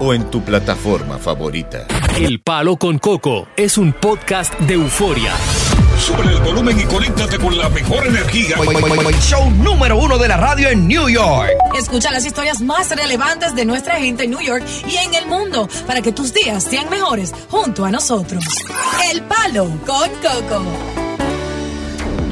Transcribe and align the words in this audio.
o 0.00 0.12
en 0.14 0.28
tu 0.30 0.42
plataforma 0.42 1.18
favorita. 1.18 1.86
El 2.18 2.40
Palo 2.40 2.76
con 2.76 2.98
Coco 2.98 3.46
es 3.56 3.78
un 3.78 3.92
podcast 3.92 4.58
de 4.60 4.74
euforia. 4.74 5.32
Sube 5.98 6.22
el 6.22 6.40
volumen 6.40 6.80
y 6.80 6.84
conéctate 6.84 7.38
con 7.38 7.56
la 7.56 7.68
mejor 7.68 8.06
energía. 8.06 8.56
Show 9.20 9.50
número 9.50 9.98
uno 9.98 10.16
de 10.16 10.28
la 10.28 10.38
radio 10.38 10.70
en 10.70 10.88
New 10.88 11.08
York. 11.08 11.50
Escucha 11.78 12.10
las 12.10 12.24
historias 12.24 12.62
más 12.62 12.90
relevantes 12.96 13.54
de 13.54 13.66
nuestra 13.66 13.96
gente 13.96 14.24
en 14.24 14.30
New 14.30 14.40
York 14.40 14.64
y 14.88 14.96
en 14.96 15.14
el 15.14 15.26
mundo 15.26 15.68
para 15.86 16.00
que 16.00 16.12
tus 16.12 16.32
días 16.32 16.64
sean 16.64 16.88
mejores 16.88 17.34
junto 17.50 17.84
a 17.84 17.90
nosotros. 17.90 18.42
El 19.12 19.22
Palo 19.22 19.66
con 19.86 20.08
Coco. 20.22 20.64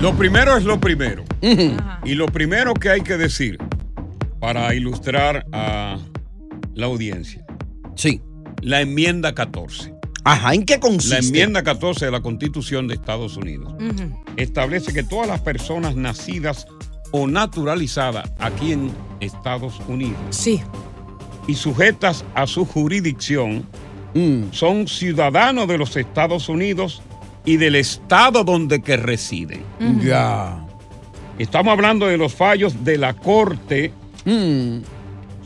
Lo 0.01 0.15
primero 0.15 0.57
es 0.57 0.65
lo 0.65 0.81
primero. 0.81 1.25
Y 1.43 2.15
lo 2.15 2.27
primero 2.27 2.73
que 2.73 2.89
hay 2.89 3.03
que 3.03 3.19
decir 3.19 3.59
para 4.41 4.75
ilustrar 4.75 5.45
a 5.53 5.99
la 6.75 6.87
audiencia. 6.87 7.48
Sí. 7.99 8.21
La 8.63 8.81
enmienda 8.81 9.35
14. 9.35 9.93
Ajá, 10.25 10.55
¿en 10.55 10.65
qué 10.65 10.79
consiste? 10.81 11.15
La 11.21 11.27
enmienda 11.27 11.63
14 11.63 12.05
de 12.07 12.11
la 12.11 12.21
Constitución 12.21 12.87
de 12.89 12.95
Estados 12.95 13.37
Unidos 13.37 13.73
establece 14.37 14.93
que 14.93 15.03
todas 15.03 15.27
las 15.29 15.41
personas 15.41 15.97
nacidas 15.97 16.67
o 17.13 17.27
naturalizadas 17.27 18.31
aquí 18.39 18.73
en 18.73 18.91
Estados 19.21 19.75
Unidos 19.89 20.19
Sí. 20.31 20.61
y 21.47 21.55
sujetas 21.55 22.25
a 22.35 22.47
su 22.47 22.65
jurisdicción 22.67 23.65
son 24.51 24.89
ciudadanos 24.89 25.69
de 25.69 25.79
los 25.79 25.97
Estados 25.97 26.49
Unidos 26.49 27.01
y 27.45 27.57
del 27.57 27.77
estado 27.77 28.45
donde 28.45 28.83
que 28.83 28.97
residen. 28.97 29.63
Ya. 30.03 30.65
Estamos 31.39 31.73
hablando 31.73 32.07
de 32.07 32.19
los 32.19 32.35
fallos 32.35 32.85
de 32.85 32.99
la 32.99 33.15
Corte 33.15 33.93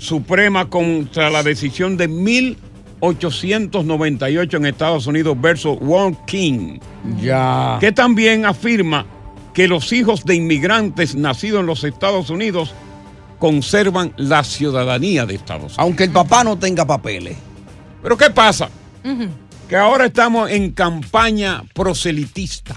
Suprema 0.02 0.68
contra 0.68 1.30
la 1.30 1.42
decisión 1.44 1.96
de 1.96 2.08
1898 2.08 4.56
en 4.56 4.66
Estados 4.66 5.06
Unidos 5.06 5.40
versus 5.40 5.78
Wong 5.78 6.16
King. 6.26 6.80
Ya. 7.20 7.76
Que 7.78 7.92
también 7.92 8.44
afirma 8.44 9.06
que 9.54 9.68
los 9.68 9.92
hijos 9.92 10.24
de 10.24 10.34
inmigrantes 10.34 11.14
nacidos 11.14 11.60
en 11.60 11.66
los 11.66 11.84
Estados 11.84 12.30
Unidos 12.30 12.74
conservan 13.38 14.12
la 14.16 14.42
ciudadanía 14.42 15.24
de 15.24 15.36
Estados 15.36 15.62
Unidos. 15.62 15.78
Aunque 15.78 16.02
el 16.02 16.10
papá 16.10 16.42
no 16.42 16.58
tenga 16.58 16.84
papeles. 16.84 17.36
Pero 18.02 18.16
¿qué 18.16 18.30
pasa? 18.30 18.68
Que 19.72 19.78
ahora 19.78 20.04
estamos 20.04 20.50
en 20.50 20.72
campaña 20.72 21.62
proselitista. 21.72 22.76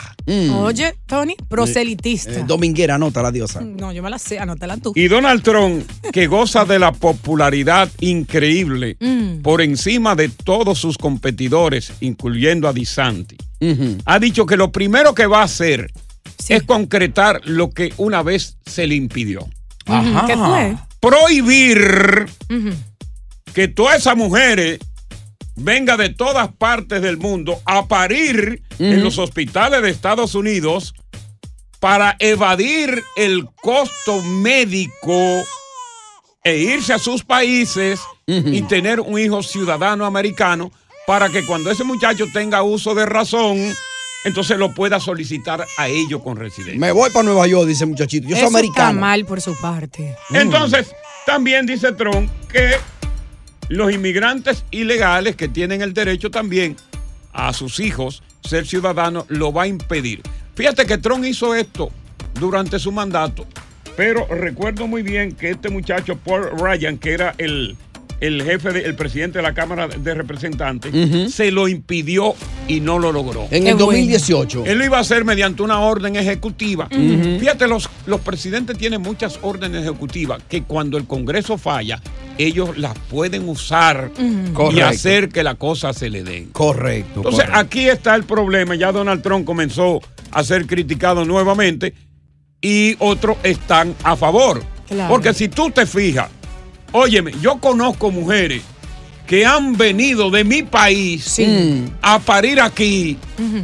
Oye, 0.61 0.95
Tony, 1.05 1.35
proselitista. 1.49 2.31
Eh, 2.31 2.43
dominguera, 2.47 2.95
anota 2.95 3.21
la 3.21 3.33
diosa. 3.33 3.59
No, 3.59 3.91
yo 3.91 4.01
me 4.01 4.09
la 4.09 4.17
sé, 4.17 4.39
anótala 4.39 4.77
tú. 4.77 4.93
Y 4.95 5.09
Donald 5.09 5.43
Trump, 5.43 5.85
que 6.13 6.27
goza 6.27 6.63
de 6.63 6.79
la 6.79 6.93
popularidad 6.93 7.89
increíble 7.99 8.95
Mm. 9.01 9.41
por 9.41 9.61
encima 9.61 10.15
de 10.15 10.29
todos 10.29 10.79
sus 10.79 10.97
competidores, 10.97 11.91
incluyendo 11.99 12.65
a 12.69 12.71
DeSantis, 12.71 13.39
ha 14.05 14.17
dicho 14.17 14.45
que 14.45 14.55
lo 14.55 14.71
primero 14.71 15.13
que 15.13 15.25
va 15.25 15.41
a 15.41 15.43
hacer 15.43 15.91
es 16.47 16.63
concretar 16.63 17.41
lo 17.43 17.71
que 17.71 17.91
una 17.97 18.23
vez 18.23 18.55
se 18.65 18.87
le 18.87 18.95
impidió. 18.95 19.45
¿Qué 19.85 20.37
fue? 20.37 20.77
Prohibir 21.01 22.27
que 23.53 23.67
todas 23.67 23.97
esas 23.97 24.15
mujeres 24.15 24.79
venga 25.55 25.97
de 25.97 26.09
todas 26.09 26.49
partes 26.53 27.01
del 27.01 27.17
mundo 27.17 27.59
a 27.65 27.87
parir 27.87 28.61
en 28.79 29.03
los 29.03 29.17
hospitales 29.17 29.81
de 29.81 29.89
Estados 29.89 30.35
Unidos 30.35 30.93
para 31.79 32.15
evadir 32.19 33.03
el 33.15 33.45
costo 33.61 34.21
médico 34.21 35.43
e 36.43 36.57
irse 36.57 36.93
a 36.93 36.99
sus 36.99 37.23
países 37.23 37.99
y 38.27 38.61
tener 38.63 38.99
un 38.99 39.19
hijo 39.19 39.43
ciudadano 39.43 40.05
americano 40.05 40.71
para 41.07 41.29
que 41.29 41.45
cuando 41.45 41.69
ese 41.69 41.83
muchacho 41.83 42.25
tenga 42.33 42.63
uso 42.63 42.95
de 42.95 43.05
razón, 43.05 43.57
entonces 44.23 44.57
lo 44.57 44.73
pueda 44.73 44.99
solicitar 44.99 45.63
a 45.77 45.87
ellos 45.87 46.21
con 46.23 46.35
residencia. 46.37 46.79
Me 46.79 46.91
voy 46.91 47.11
para 47.11 47.23
Nueva 47.23 47.45
York, 47.47 47.67
dice 47.67 47.83
el 47.83 47.91
muchachito. 47.91 48.27
Yo 48.27 48.35
soy 48.35 48.39
Eso 48.39 48.47
está 48.47 48.57
americano. 48.59 48.99
mal 49.01 49.25
por 49.25 49.39
su 49.41 49.55
parte. 49.57 50.15
Entonces, 50.31 50.87
también 51.27 51.67
dice 51.67 51.91
Trump 51.91 52.29
que 52.51 52.71
los 53.69 53.91
inmigrantes 53.91 54.65
ilegales 54.71 55.35
que 55.35 55.47
tienen 55.47 55.81
el 55.81 55.93
derecho 55.93 56.31
también 56.31 56.75
a 57.33 57.53
sus 57.53 57.79
hijos 57.79 58.23
ser 58.43 58.65
ciudadanos 58.65 59.25
lo 59.27 59.51
va 59.51 59.63
a 59.63 59.67
impedir. 59.67 60.21
Fíjate 60.55 60.85
que 60.85 60.97
Trump 60.97 61.25
hizo 61.25 61.55
esto 61.55 61.91
durante 62.39 62.79
su 62.79 62.91
mandato, 62.91 63.45
pero 63.97 64.25
recuerdo 64.27 64.87
muy 64.87 65.03
bien 65.03 65.33
que 65.33 65.51
este 65.51 65.69
muchacho 65.69 66.17
Paul 66.17 66.49
Ryan, 66.57 66.97
que 66.97 67.13
era 67.13 67.33
el, 67.37 67.75
el 68.19 68.43
jefe, 68.43 68.71
de- 68.71 68.81
el 68.85 68.95
presidente 68.95 69.39
de 69.39 69.43
la 69.43 69.53
Cámara 69.53 69.87
de 69.87 70.13
Representantes, 70.13 70.91
se 71.33 71.51
lo 71.51 71.67
impidió 71.67 72.33
y 72.67 72.79
no 72.79 72.99
lo 72.99 73.11
logró. 73.11 73.47
En 73.51 73.67
el 73.67 73.77
2018. 73.77 74.63
Él 74.65 74.77
lo 74.77 74.85
iba 74.85 74.97
a 74.97 75.01
hacer 75.01 75.25
mediante 75.25 75.61
una 75.63 75.79
orden 75.79 76.15
ejecutiva. 76.15 76.87
Fíjate, 76.89 77.67
los, 77.67 77.89
los 78.05 78.21
presidentes 78.21 78.77
tienen 78.77 79.01
muchas 79.01 79.39
órdenes 79.41 79.83
ejecutivas 79.83 80.41
que 80.49 80.63
cuando 80.63 80.97
el 80.97 81.05
Congreso 81.05 81.57
falla, 81.57 82.01
ellos 82.37 82.77
las 82.77 82.97
pueden 83.09 83.47
usar 83.47 84.11
y 84.71 84.79
hacer 84.79 85.29
que 85.29 85.43
la 85.43 85.55
cosa 85.55 85.93
se 85.93 86.09
le 86.09 86.23
den. 86.23 86.45
Correcto. 86.51 87.17
Entonces, 87.17 87.45
correcto. 87.45 87.59
aquí 87.59 87.87
está 87.87 88.15
el 88.15 88.23
problema. 88.23 88.75
Ya 88.75 88.91
Donald 88.91 89.21
Trump 89.21 89.45
comenzó 89.45 90.01
a 90.31 90.43
ser 90.43 90.65
criticado 90.67 91.23
nuevamente 91.25 91.93
y 92.61 92.95
otros 92.99 93.37
están 93.43 93.95
a 94.03 94.15
favor. 94.15 94.63
Claro. 94.87 95.09
Porque 95.09 95.33
si 95.33 95.47
tú 95.47 95.71
te 95.71 95.85
fijas, 95.85 96.29
óyeme, 96.95 97.33
yo 97.41 97.57
conozco 97.57 98.09
mujeres 98.09 98.61
que 99.27 99.45
han 99.45 99.75
venido 99.75 100.29
de 100.29 100.43
mi 100.43 100.63
país 100.63 101.39
a 102.01 102.19
parir 102.19 102.61
aquí. 102.61 103.17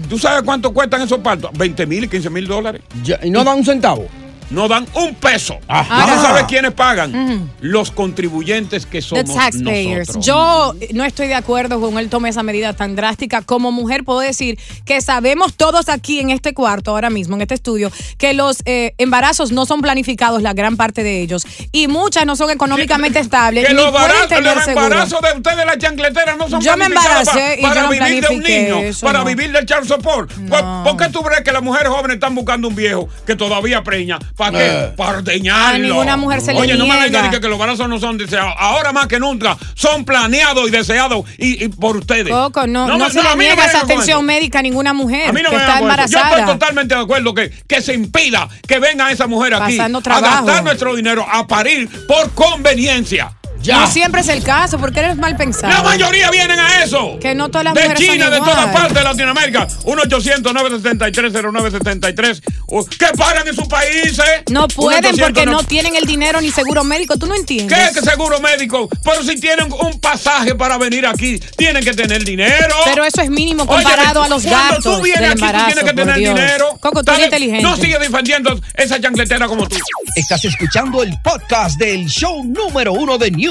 ¿Tú 0.09 0.17
sabes 0.17 0.43
cuánto 0.43 0.73
cuestan 0.73 1.01
esos 1.01 1.19
partos? 1.19 1.51
20 1.53 1.85
mil, 1.85 2.09
15 2.09 2.29
mil 2.29 2.47
dólares. 2.47 2.81
Ya, 3.03 3.19
¿Y 3.23 3.29
no 3.29 3.43
dan 3.43 3.59
un 3.59 3.65
centavo? 3.65 4.07
No 4.51 4.67
dan 4.67 4.85
un 4.93 5.15
peso. 5.15 5.57
Ajá. 5.67 6.05
¿Tú 6.05 6.21
sabes 6.21 6.43
quiénes 6.43 6.73
pagan? 6.73 7.49
Los 7.61 7.91
contribuyentes 7.91 8.85
que 8.85 8.99
The 8.99 9.01
somos 9.01 9.33
taxpayers. 9.33 10.09
nosotros. 10.09 10.25
Yo 10.25 10.73
no 10.93 11.03
estoy 11.05 11.27
de 11.27 11.35
acuerdo 11.35 11.79
con 11.79 11.97
él 11.97 12.09
tome 12.09 12.29
esa 12.29 12.43
medida 12.43 12.73
tan 12.73 12.95
drástica. 12.95 13.41
Como 13.41 13.71
mujer 13.71 14.03
puedo 14.03 14.19
decir 14.19 14.59
que 14.85 15.01
sabemos 15.01 15.55
todos 15.55 15.89
aquí 15.89 16.19
en 16.19 16.29
este 16.29 16.53
cuarto, 16.53 16.91
ahora 16.91 17.09
mismo, 17.09 17.35
en 17.35 17.41
este 17.41 17.55
estudio, 17.55 17.91
que 18.17 18.33
los 18.33 18.57
eh, 18.65 18.93
embarazos 18.97 19.51
no 19.51 19.65
son 19.65 19.81
planificados, 19.81 20.41
la 20.41 20.53
gran 20.53 20.77
parte 20.77 21.03
de 21.03 21.21
ellos. 21.21 21.45
Y 21.71 21.87
muchas 21.87 22.25
no 22.25 22.35
son 22.35 22.49
económicamente 22.49 23.19
estables. 23.19 23.67
Que 23.67 23.73
los, 23.73 23.87
embarazos, 23.87 24.27
tener 24.27 24.55
los 24.55 24.65
seguro. 24.65 24.85
embarazos 24.85 25.21
de 25.21 25.37
ustedes, 25.37 25.65
las 25.65 25.77
chancleteras, 25.77 26.37
no 26.37 26.49
son 26.49 26.61
Yo 26.61 26.77
me 26.77 26.85
embaracé 26.85 27.57
y 27.59 27.61
para, 27.61 27.75
yo 27.75 27.81
no 27.83 27.89
para 27.89 28.05
vivir 28.07 28.27
de 28.27 28.35
un 28.35 28.43
niño, 28.43 28.77
eso, 28.79 29.05
para 29.05 29.19
no. 29.19 29.25
vivir 29.25 29.51
del 29.51 29.65
child 29.65 29.85
support. 29.85 30.31
¿Por, 30.31 30.83
por 30.83 30.97
qué 30.97 31.09
tú 31.09 31.21
crees 31.21 31.41
que 31.41 31.51
las 31.51 31.63
mujeres 31.63 31.89
jóvenes 31.89 32.15
están 32.15 32.35
buscando 32.35 32.67
un 32.67 32.75
viejo 32.75 33.07
que 33.25 33.35
todavía 33.35 33.83
preña? 33.83 34.19
¿Para 34.41 34.57
qué? 34.57 34.65
Eh. 34.71 34.93
Para 34.97 35.17
ordeñarlo. 35.19 35.75
A 35.75 35.77
ninguna 35.77 36.17
mujer 36.17 36.41
se 36.41 36.53
le 36.53 36.59
Oye, 36.59 36.75
no 36.75 36.87
me 36.87 36.99
vengan 36.99 37.29
que, 37.29 37.39
que 37.39 37.47
los 37.47 37.53
embarazos 37.53 37.87
no 37.87 37.99
son 37.99 38.17
deseados. 38.17 38.53
Ahora 38.57 38.91
más 38.91 39.07
que 39.07 39.19
nunca 39.19 39.55
son 39.75 40.03
planeados 40.03 40.67
y 40.67 40.71
deseados 40.71 41.25
y, 41.37 41.63
y 41.65 41.67
por 41.67 41.97
ustedes. 41.97 42.29
Coco, 42.33 42.65
no, 42.65 42.87
no, 42.87 42.97
me- 42.97 43.09
se 43.11 43.19
a 43.19 43.23
le 43.23 43.29
mí 43.29 43.35
no 43.35 43.41
niega 43.41 43.63
me 43.63 43.69
esa 43.69 43.81
atención 43.81 44.25
médica 44.25 44.59
a 44.59 44.61
ninguna 44.63 44.93
mujer 44.93 45.29
A 45.29 45.31
mí 45.31 45.41
no 45.43 45.49
que 45.51 45.55
me 45.57 45.61
está 45.61 45.73
eso. 45.73 45.79
Yo 45.79 45.83
embarazada. 45.91 46.29
estoy 46.39 46.45
totalmente 46.53 46.95
de 46.95 47.01
acuerdo 47.01 47.33
que, 47.33 47.49
que 47.67 47.81
se 47.81 47.93
impida 47.93 48.49
que 48.67 48.79
venga 48.79 49.11
esa 49.11 49.27
mujer 49.27 49.53
aquí 49.53 49.77
Pasando 49.77 49.99
a 49.99 50.01
trabajo. 50.01 50.45
gastar 50.45 50.63
nuestro 50.63 50.95
dinero 50.95 51.25
a 51.31 51.45
parir 51.45 51.87
por 52.07 52.31
conveniencia. 52.31 53.31
No 53.67 53.85
siempre 53.87 54.21
es 54.21 54.27
el 54.29 54.43
caso, 54.43 54.77
porque 54.79 54.99
eres 55.01 55.17
mal 55.17 55.35
pensado. 55.37 55.71
La 55.73 55.83
mayoría 55.83 56.29
vienen 56.31 56.59
a 56.59 56.83
eso. 56.83 57.17
Que 57.19 57.35
no 57.35 57.49
todas 57.49 57.65
las 57.65 57.73
de 57.75 57.81
mujeres 57.81 57.99
China, 58.09 58.25
son 58.25 58.33
de 58.33 58.39
todas 58.39 58.65
partes 58.73 58.93
de 58.93 59.03
Latinoamérica. 59.03 59.67
1-800-973-0973. 59.67 62.41
Uh, 62.67 62.85
Que 62.85 63.07
paran 63.17 63.47
en 63.47 63.55
sus 63.55 63.67
países. 63.67 64.25
No 64.49 64.67
pueden 64.67 65.03
1-800, 65.15 65.19
porque 65.21 65.45
no 65.45 65.63
tienen 65.63 65.95
el 65.95 66.05
dinero 66.05 66.41
ni 66.41 66.51
seguro 66.51 66.83
médico. 66.83 67.17
¿Tú 67.17 67.27
no 67.27 67.35
entiendes? 67.35 67.89
¿Qué 67.89 67.93
que 67.99 68.05
seguro 68.05 68.39
médico? 68.39 68.89
Pero 69.03 69.23
si 69.23 69.39
tienen 69.39 69.71
un 69.71 69.99
pasaje 69.99 70.55
para 70.55 70.77
venir 70.77 71.05
aquí, 71.05 71.39
tienen 71.57 71.83
que 71.83 71.93
tener 71.93 72.23
dinero. 72.23 72.75
Pero 72.85 73.03
eso 73.03 73.21
es 73.21 73.29
mínimo 73.29 73.63
Oye, 73.63 73.83
comparado 73.83 74.23
a 74.23 74.29
los 74.29 74.43
cuando 74.43 74.75
gastos 74.75 74.97
tú 74.97 75.03
vienes 75.03 75.21
del 75.21 75.31
aquí, 75.31 75.39
tú 75.39 75.45
embarazo, 75.45 75.65
tienes 75.65 75.83
que 75.83 75.93
tener 75.93 76.15
Dios. 76.17 76.35
dinero. 76.35 76.77
Coco, 76.79 77.03
tú 77.03 77.11
eres 77.11 77.25
inteligente. 77.25 77.63
No 77.63 77.75
sigue 77.75 77.99
defendiendo 77.99 78.59
esa 78.73 78.99
chancletera 78.99 79.47
como 79.47 79.67
tú. 79.67 79.77
Estás 80.15 80.43
escuchando 80.45 81.03
el 81.03 81.15
podcast 81.23 81.77
del 81.77 82.07
show 82.07 82.43
número 82.43 82.93
uno 82.93 83.17
de 83.17 83.31
New 83.31 83.50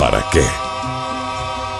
¿para 0.00 0.22
qué? 0.30 0.69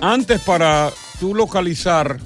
Antes 0.00 0.40
para 0.42 0.92
tú 1.18 1.34
localizar 1.34 2.18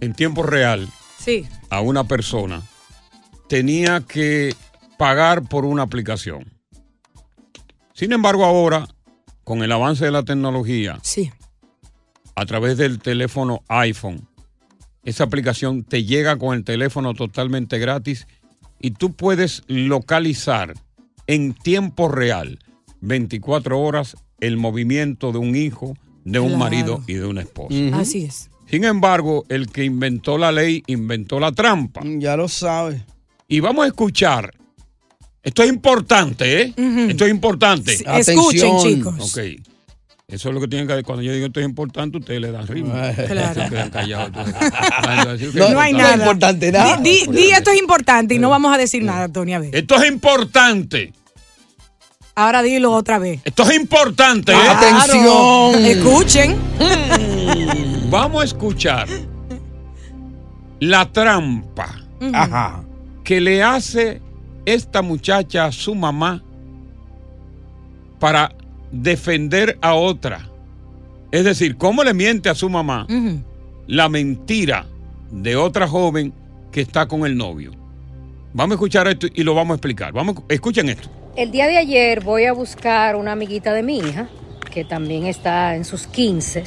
en 0.00 0.14
tiempo 0.14 0.42
real 0.42 0.88
Sí. 1.18 1.46
a 1.70 1.80
una 1.80 2.04
persona, 2.04 2.62
tenía 3.48 4.00
que 4.00 4.54
pagar 4.98 5.42
por 5.42 5.64
una 5.64 5.82
aplicación. 5.82 6.52
Sin 7.92 8.12
embargo, 8.12 8.44
ahora, 8.44 8.88
con 9.44 9.62
el 9.62 9.72
avance 9.72 10.04
de 10.06 10.10
la 10.10 10.22
tecnología, 10.22 10.98
Sí. 11.02 11.30
a 12.34 12.46
través 12.46 12.76
del 12.78 12.98
teléfono 12.98 13.62
iPhone, 13.68 14.26
esa 15.04 15.24
aplicación 15.24 15.84
te 15.84 16.04
llega 16.04 16.36
con 16.38 16.54
el 16.56 16.64
teléfono 16.64 17.12
totalmente 17.14 17.78
gratis 17.78 18.26
y 18.80 18.92
tú 18.92 19.12
puedes 19.12 19.62
localizar 19.66 20.74
en 21.26 21.52
tiempo 21.54 22.08
real, 22.08 22.58
24 23.00 23.78
horas, 23.80 24.16
el 24.40 24.56
movimiento 24.56 25.30
de 25.32 25.38
un 25.38 25.56
hijo, 25.56 25.94
de 26.24 26.38
un 26.40 26.48
Claro. 26.48 26.58
marido 26.58 27.02
y 27.06 27.14
de 27.14 27.26
una 27.26 27.42
esposa. 27.42 27.74
Así 27.94 28.24
es. 28.24 28.50
Sin 28.70 28.84
embargo, 28.84 29.44
el 29.48 29.68
que 29.70 29.84
inventó 29.84 30.38
la 30.38 30.50
ley 30.50 30.82
inventó 30.86 31.38
la 31.38 31.52
trampa. 31.52 32.00
Ya 32.04 32.36
lo 32.36 32.48
sabe. 32.48 33.04
Y 33.46 33.60
vamos 33.60 33.84
a 33.84 33.88
escuchar. 33.88 34.54
Esto 35.42 35.62
es 35.62 35.68
importante, 35.68 36.62
¿eh? 36.62 36.74
Esto 37.08 37.26
es 37.26 37.30
importante. 37.30 37.96
Sí, 37.96 38.04
escuchen, 38.06 38.78
chicos. 38.78 39.14
Ok. 39.20 39.44
Eso 40.26 40.48
es 40.48 40.54
lo 40.54 40.60
que 40.62 40.68
tienen 40.68 40.88
que 40.88 41.02
Cuando 41.02 41.22
yo 41.22 41.32
digo 41.34 41.46
esto 41.46 41.60
es 41.60 41.66
importante, 41.66 42.16
ustedes 42.16 42.40
le 42.40 42.50
dan 42.50 42.66
ritmo. 42.66 42.94
Claro. 42.94 43.62
Se 43.62 43.68
quedan 43.68 43.90
callados. 43.90 44.32
No, 45.54 45.78
hay 45.78 45.92
nada. 45.92 46.16
importante 46.16 46.72
nada. 46.72 46.96
Di, 46.96 47.26
di- 47.26 47.32
di 47.32 47.50
esto 47.50 47.70
es 47.70 47.78
importante 47.78 48.34
y 48.34 48.38
no 48.38 48.48
vamos 48.48 48.72
a 48.74 48.78
decir 48.78 49.02
nada, 49.02 49.28
Tony. 49.28 49.52
A 49.52 49.58
ver. 49.58 49.76
Esto 49.76 49.96
es 50.02 50.10
importante. 50.10 51.12
Ahora 52.36 52.62
dilo 52.62 52.92
otra 52.92 53.18
vez. 53.18 53.40
Esto 53.44 53.62
es 53.62 53.76
importante. 53.76 54.52
¿eh? 54.52 54.56
Claro. 54.56 55.72
Escuchen. 55.76 56.56
Vamos 58.10 58.42
a 58.42 58.44
escuchar 58.44 59.08
la 60.80 61.10
trampa 61.12 61.94
Ajá. 62.32 62.82
que 63.22 63.40
le 63.40 63.62
hace 63.62 64.20
esta 64.66 65.02
muchacha 65.02 65.66
a 65.66 65.72
su 65.72 65.94
mamá 65.94 66.42
para 68.18 68.52
defender 68.90 69.78
a 69.80 69.94
otra. 69.94 70.48
Es 71.30 71.44
decir, 71.44 71.76
cómo 71.76 72.02
le 72.04 72.14
miente 72.14 72.48
a 72.48 72.54
su 72.54 72.68
mamá 72.68 73.06
la 73.86 74.08
mentira 74.08 74.86
de 75.30 75.56
otra 75.56 75.86
joven 75.88 76.32
que 76.72 76.80
está 76.80 77.06
con 77.06 77.24
el 77.26 77.36
novio. 77.36 77.72
Vamos 78.52 78.72
a 78.72 78.74
escuchar 78.76 79.08
esto 79.08 79.26
y 79.32 79.42
lo 79.42 79.54
vamos 79.54 79.74
a 79.74 79.76
explicar. 79.76 80.12
Vamos, 80.12 80.36
escuchen 80.48 80.88
esto. 80.88 81.08
El 81.36 81.50
día 81.50 81.66
de 81.66 81.78
ayer 81.78 82.22
voy 82.22 82.44
a 82.44 82.52
buscar 82.52 83.16
una 83.16 83.32
amiguita 83.32 83.72
de 83.72 83.82
mi 83.82 83.98
hija, 83.98 84.28
que 84.72 84.84
también 84.84 85.26
está 85.26 85.74
en 85.74 85.84
sus 85.84 86.06
15, 86.06 86.62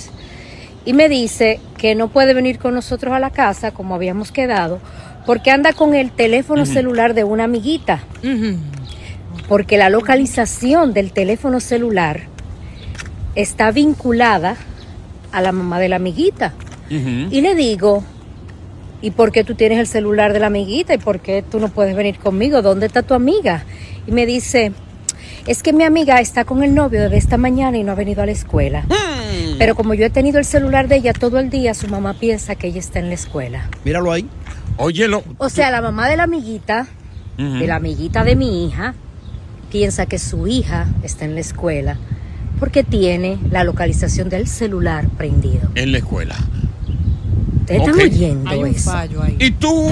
y 0.83 0.91
me 0.91 1.07
dice 1.07 1.61
que 1.77 1.95
no 1.95 2.09
puede 2.09 2.33
venir 2.33 2.59
con 2.59 2.73
nosotros 2.73 3.13
a 3.13 3.19
la 3.19 3.29
casa 3.29 3.71
como 3.71 3.95
habíamos 3.95 4.33
quedado, 4.33 4.79
porque 5.25 5.51
anda 5.51 5.71
con 5.71 5.93
el 5.95 6.11
teléfono 6.11 6.65
celular 6.65 7.13
de 7.13 7.23
una 7.23 7.45
amiguita. 7.45 8.03
Porque 9.47 9.77
la 9.77 9.89
localización 9.89 10.93
del 10.93 11.13
teléfono 11.13 11.61
celular 11.61 12.23
está 13.35 13.71
vinculada 13.71 14.57
a 15.31 15.41
la 15.41 15.53
mamá 15.53 15.79
de 15.79 15.87
la 15.87 15.95
amiguita. 15.95 16.53
Y 16.89 17.39
le 17.39 17.55
digo, 17.55 18.03
¿y 19.01 19.11
por 19.11 19.31
qué 19.31 19.45
tú 19.45 19.55
tienes 19.55 19.79
el 19.79 19.87
celular 19.87 20.33
de 20.33 20.39
la 20.39 20.47
amiguita? 20.47 20.93
¿Y 20.93 20.97
por 20.97 21.21
qué 21.21 21.41
tú 21.41 21.61
no 21.61 21.69
puedes 21.69 21.95
venir 21.95 22.19
conmigo? 22.19 22.61
¿Dónde 22.61 22.85
está 22.85 23.01
tu 23.01 23.13
amiga? 23.13 23.63
Y 24.07 24.11
me 24.11 24.25
dice, 24.25 24.71
es 25.45 25.61
que 25.61 25.73
mi 25.73 25.83
amiga 25.83 26.19
está 26.19 26.45
con 26.45 26.63
el 26.63 26.73
novio 26.73 27.01
desde 27.01 27.17
esta 27.17 27.37
mañana 27.37 27.77
y 27.77 27.83
no 27.83 27.91
ha 27.91 27.95
venido 27.95 28.23
a 28.23 28.25
la 28.25 28.31
escuela. 28.31 28.85
Pero 29.57 29.75
como 29.75 29.93
yo 29.93 30.05
he 30.05 30.09
tenido 30.09 30.39
el 30.39 30.45
celular 30.45 30.87
de 30.87 30.95
ella 30.97 31.13
todo 31.13 31.39
el 31.39 31.49
día, 31.49 31.73
su 31.73 31.87
mamá 31.87 32.13
piensa 32.13 32.55
que 32.55 32.67
ella 32.67 32.79
está 32.79 32.99
en 32.99 33.09
la 33.09 33.15
escuela. 33.15 33.69
Míralo 33.83 34.11
ahí. 34.11 34.27
Óyelo. 34.77 35.23
O 35.37 35.49
sea, 35.49 35.71
la 35.71 35.81
mamá 35.81 36.07
de 36.09 36.17
la 36.17 36.23
amiguita, 36.23 36.87
de 37.37 37.67
la 37.67 37.75
amiguita 37.75 38.23
de 38.23 38.35
mi 38.35 38.65
hija, 38.65 38.95
piensa 39.71 40.05
que 40.05 40.17
su 40.19 40.47
hija 40.47 40.87
está 41.03 41.25
en 41.25 41.35
la 41.35 41.41
escuela 41.41 41.97
porque 42.59 42.83
tiene 42.83 43.37
la 43.51 43.63
localización 43.63 44.29
del 44.29 44.47
celular 44.47 45.07
prendido. 45.09 45.69
En 45.75 45.91
la 45.91 45.99
escuela. 45.99 46.35
¿Ustedes 47.59 47.81
están 47.81 47.99
oyendo 47.99 48.65
eso? 48.65 48.91
Y 49.39 49.51
tú. 49.51 49.91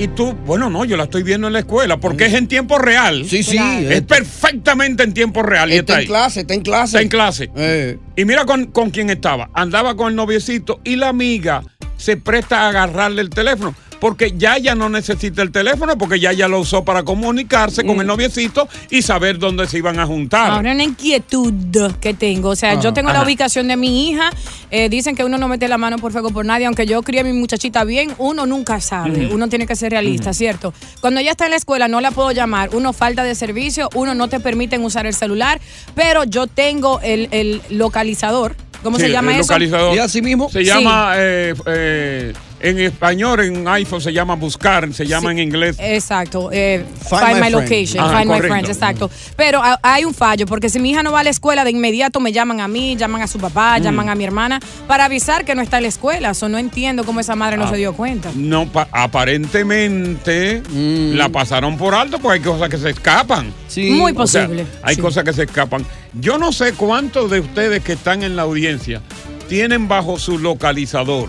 Y 0.00 0.06
tú, 0.06 0.32
bueno, 0.46 0.70
no, 0.70 0.84
yo 0.84 0.96
la 0.96 1.04
estoy 1.04 1.24
viendo 1.24 1.48
en 1.48 1.52
la 1.52 1.58
escuela 1.58 1.98
porque 1.98 2.26
es 2.26 2.34
en 2.34 2.46
tiempo 2.46 2.78
real. 2.78 3.24
Sí, 3.28 3.42
sí. 3.42 3.58
Es 3.58 3.98
eh, 3.98 4.02
perfectamente 4.02 5.02
en 5.02 5.12
tiempo 5.12 5.42
real. 5.42 5.72
y 5.72 5.76
Está 5.76 6.00
en 6.00 6.06
clase, 6.06 6.40
está 6.42 6.54
en 6.54 6.60
clase. 6.60 6.84
Está 6.84 7.02
en 7.02 7.08
clase. 7.08 7.50
Eh. 7.56 7.98
Y 8.14 8.24
mira 8.24 8.44
con, 8.44 8.66
con 8.66 8.90
quién 8.90 9.10
estaba. 9.10 9.50
Andaba 9.54 9.96
con 9.96 10.10
el 10.10 10.14
noviecito 10.14 10.80
y 10.84 10.94
la 10.94 11.08
amiga 11.08 11.64
se 11.96 12.16
presta 12.16 12.60
a 12.60 12.68
agarrarle 12.68 13.22
el 13.22 13.30
teléfono. 13.30 13.74
Porque 14.00 14.34
ya 14.36 14.56
ella 14.56 14.74
no 14.74 14.88
necesita 14.88 15.42
el 15.42 15.50
teléfono 15.50 15.98
porque 15.98 16.20
ya 16.20 16.30
ella 16.30 16.48
lo 16.48 16.60
usó 16.60 16.84
para 16.84 17.02
comunicarse 17.02 17.84
con 17.84 18.00
el 18.00 18.06
noviecito 18.06 18.68
y 18.90 19.02
saber 19.02 19.38
dónde 19.38 19.66
se 19.66 19.78
iban 19.78 19.98
a 19.98 20.06
juntar. 20.06 20.50
Ahora 20.50 20.72
una 20.72 20.84
inquietud 20.84 21.52
que 22.00 22.14
tengo. 22.14 22.50
O 22.50 22.56
sea, 22.56 22.74
yo 22.74 22.80
Ajá. 22.88 22.94
tengo 22.94 23.12
la 23.12 23.22
ubicación 23.22 23.68
de 23.68 23.76
mi 23.76 24.08
hija. 24.08 24.30
Eh, 24.70 24.88
dicen 24.88 25.16
que 25.16 25.24
uno 25.24 25.38
no 25.38 25.48
mete 25.48 25.66
la 25.68 25.78
mano 25.78 25.98
por 25.98 26.12
fuego 26.12 26.30
por 26.30 26.44
nadie. 26.44 26.66
Aunque 26.66 26.86
yo 26.86 27.02
crié 27.02 27.20
a 27.20 27.24
mi 27.24 27.32
muchachita 27.32 27.84
bien, 27.84 28.14
uno 28.18 28.46
nunca 28.46 28.80
sabe. 28.80 29.28
Uno 29.32 29.48
tiene 29.48 29.66
que 29.66 29.76
ser 29.76 29.92
realista, 29.92 30.32
¿cierto? 30.32 30.72
Cuando 31.00 31.20
ella 31.20 31.32
está 31.32 31.44
en 31.46 31.50
la 31.52 31.56
escuela, 31.56 31.88
no 31.88 32.00
la 32.00 32.10
puedo 32.10 32.30
llamar. 32.32 32.70
Uno 32.74 32.92
falta 32.92 33.24
de 33.24 33.34
servicio, 33.34 33.88
uno 33.94 34.14
no 34.14 34.28
te 34.28 34.40
permiten 34.40 34.84
usar 34.84 35.06
el 35.06 35.14
celular. 35.14 35.60
Pero 35.94 36.24
yo 36.24 36.46
tengo 36.46 37.00
el, 37.02 37.28
el 37.30 37.62
localizador. 37.70 38.56
¿Cómo 38.82 38.96
Sí, 38.96 39.04
se 39.04 39.10
llama 39.10 39.32
el 39.34 39.40
eso? 39.40 39.52
localizador. 39.52 39.96
¿Y 39.96 39.98
así 39.98 40.22
mismo? 40.22 40.48
Se 40.50 40.60
Sí. 40.60 40.64
llama, 40.66 41.12
eh, 41.16 41.54
eh, 41.66 42.32
en 42.60 42.78
español, 42.80 43.40
en 43.40 43.66
iPhone 43.68 44.00
se 44.00 44.12
llama 44.12 44.34
buscar, 44.34 44.92
se 44.92 45.06
llama 45.06 45.30
en 45.32 45.38
inglés. 45.38 45.76
Exacto. 45.78 46.50
eh, 46.52 46.84
Find 47.08 47.22
find, 47.26 47.40
my 47.44 47.50
location. 47.50 48.02
Ajá, 48.04 48.18
find 48.18 48.26
my 48.30 48.36
correcto. 48.36 48.48
friends, 48.48 48.68
exacto. 48.70 49.10
Pero 49.36 49.60
ah, 49.62 49.78
hay 49.82 50.04
un 50.04 50.12
fallo, 50.14 50.44
porque 50.46 50.68
si 50.68 50.78
mi 50.80 50.90
hija 50.90 51.02
no 51.04 51.12
va 51.12 51.20
a 51.20 51.24
la 51.24 51.30
escuela, 51.30 51.64
de 51.64 51.70
inmediato 51.70 52.18
me 52.20 52.32
llaman 52.32 52.60
a 52.60 52.66
mí, 52.68 52.96
llaman 52.96 53.22
a 53.22 53.26
su 53.28 53.38
papá, 53.38 53.78
Mm. 53.78 53.82
llaman 53.82 54.08
a 54.08 54.14
mi 54.16 54.24
hermana, 54.24 54.60
para 54.88 55.04
avisar 55.04 55.44
que 55.44 55.54
no 55.54 55.62
está 55.62 55.76
en 55.76 55.84
la 55.84 55.88
escuela. 55.88 56.30
Eso 56.30 56.48
no 56.48 56.58
entiendo 56.58 57.04
cómo 57.04 57.20
esa 57.20 57.36
madre 57.36 57.56
no 57.58 57.64
Ah. 57.64 57.70
se 57.70 57.76
dio 57.76 57.92
cuenta. 57.94 58.30
No, 58.34 58.66
pa- 58.66 58.88
aparentemente 58.92 60.62
Mm. 60.68 61.14
la 61.16 61.28
pasaron 61.28 61.76
por 61.76 61.94
alto 61.94 62.18
porque 62.18 62.38
hay 62.38 62.44
cosas 62.44 62.68
que 62.68 62.78
se 62.78 62.90
escapan. 62.90 63.52
Muy 63.76 64.12
O 64.16 64.26
sea, 64.26 64.42
posible, 64.46 64.66
hay 64.82 64.94
sí. 64.94 65.00
cosas 65.00 65.24
que 65.24 65.32
se 65.32 65.42
escapan. 65.44 65.84
Yo 66.14 66.38
no 66.38 66.52
sé 66.52 66.72
cuántos 66.72 67.30
de 67.30 67.40
ustedes 67.40 67.82
que 67.82 67.92
están 67.92 68.22
en 68.22 68.36
la 68.36 68.42
audiencia 68.42 69.02
tienen 69.48 69.88
bajo 69.88 70.18
su 70.18 70.38
localizador 70.38 71.28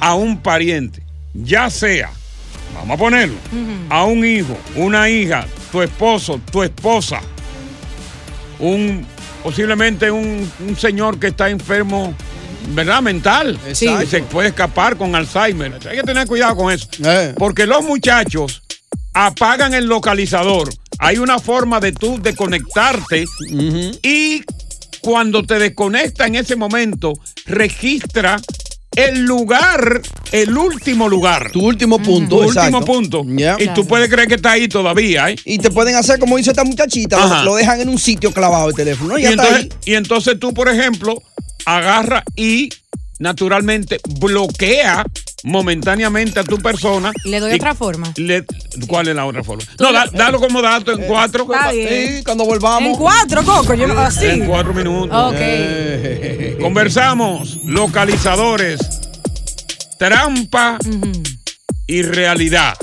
a 0.00 0.14
un 0.14 0.40
pariente, 0.40 1.02
ya 1.34 1.70
sea, 1.70 2.10
vamos 2.74 2.94
a 2.94 2.98
ponerlo, 2.98 3.36
a 3.90 4.04
un 4.04 4.24
hijo, 4.24 4.56
una 4.76 5.08
hija, 5.08 5.46
tu 5.72 5.82
esposo, 5.82 6.40
tu 6.52 6.62
esposa, 6.62 7.20
un 8.58 9.06
posiblemente 9.42 10.10
un, 10.10 10.50
un 10.66 10.76
señor 10.76 11.18
que 11.18 11.28
está 11.28 11.48
enfermo, 11.48 12.14
¿verdad? 12.70 13.00
Mental. 13.02 13.58
Exacto. 13.66 14.00
Que 14.00 14.06
se 14.06 14.22
puede 14.22 14.48
escapar 14.48 14.96
con 14.96 15.14
Alzheimer. 15.14 15.78
Hay 15.88 15.96
que 15.96 16.02
tener 16.02 16.26
cuidado 16.26 16.56
con 16.56 16.72
eso. 16.72 16.88
Eh. 17.04 17.34
Porque 17.36 17.66
los 17.66 17.84
muchachos 17.84 18.62
apagan 19.14 19.74
el 19.74 19.86
localizador. 19.86 20.68
Hay 20.98 21.18
una 21.18 21.38
forma 21.38 21.80
de 21.80 21.92
tú 21.92 22.20
de 22.20 22.34
conectarte 22.34 23.24
y 24.02 24.42
cuando 25.00 25.42
te 25.44 25.58
desconecta 25.58 26.26
en 26.26 26.34
ese 26.34 26.56
momento, 26.56 27.12
registra 27.46 28.40
el 28.96 29.20
lugar, 29.20 30.02
el 30.32 30.56
último 30.58 31.08
lugar. 31.08 31.52
Tu 31.52 31.64
último 31.64 31.98
punto, 32.02 32.38
Tu 32.38 32.42
último 32.48 32.84
punto. 32.84 33.22
Y 33.60 33.68
tú 33.68 33.86
puedes 33.86 34.08
creer 34.08 34.26
que 34.26 34.34
está 34.34 34.52
ahí 34.52 34.66
todavía, 34.66 35.30
¿eh? 35.30 35.36
Y 35.44 35.58
te 35.58 35.70
pueden 35.70 35.94
hacer 35.94 36.18
como 36.18 36.36
hizo 36.38 36.50
esta 36.50 36.64
muchachita, 36.64 37.16
lo- 37.16 37.22
Ajá. 37.24 37.42
lo 37.44 37.54
dejan 37.54 37.80
en 37.80 37.88
un 37.90 37.98
sitio 37.98 38.32
clavado 38.32 38.68
el 38.70 38.74
teléfono. 38.74 39.10
¿no? 39.10 39.18
Y 39.18 39.24
está 39.26 39.44
entonces, 39.46 39.68
y 39.84 39.94
entonces 39.94 40.40
tú, 40.40 40.52
por 40.52 40.68
ejemplo, 40.68 41.22
agarra 41.64 42.24
y 42.34 42.70
naturalmente 43.18 43.98
bloquea 44.20 45.04
momentáneamente 45.44 46.40
a 46.40 46.44
tu 46.44 46.58
persona. 46.58 47.12
Le 47.24 47.38
doy 47.40 47.52
y 47.52 47.54
otra 47.54 47.74
forma. 47.74 48.12
le- 48.16 48.44
¿Cuál 48.86 49.08
es 49.08 49.14
la 49.16 49.24
otra 49.26 49.42
forma? 49.44 49.62
No, 49.78 49.92
da- 49.92 50.08
dalo 50.12 50.40
como 50.40 50.60
dato 50.60 50.92
en 50.92 51.06
cuatro. 51.06 51.42
Está 51.52 51.70
bien. 51.72 52.16
Sí, 52.18 52.24
cuando 52.24 52.44
volvamos. 52.44 52.82
En 52.90 52.96
cuatro, 52.96 53.44
Coco, 53.44 53.74
yo 53.74 53.98
así. 54.00 54.26
En 54.26 54.46
cuatro 54.46 54.74
minutos. 54.74 55.16
Ok. 55.16 55.36
Eh. 55.38 56.56
Conversamos, 56.60 57.58
localizadores, 57.64 58.80
trampa 59.98 60.78
y 61.86 62.02
realidad. 62.02 62.74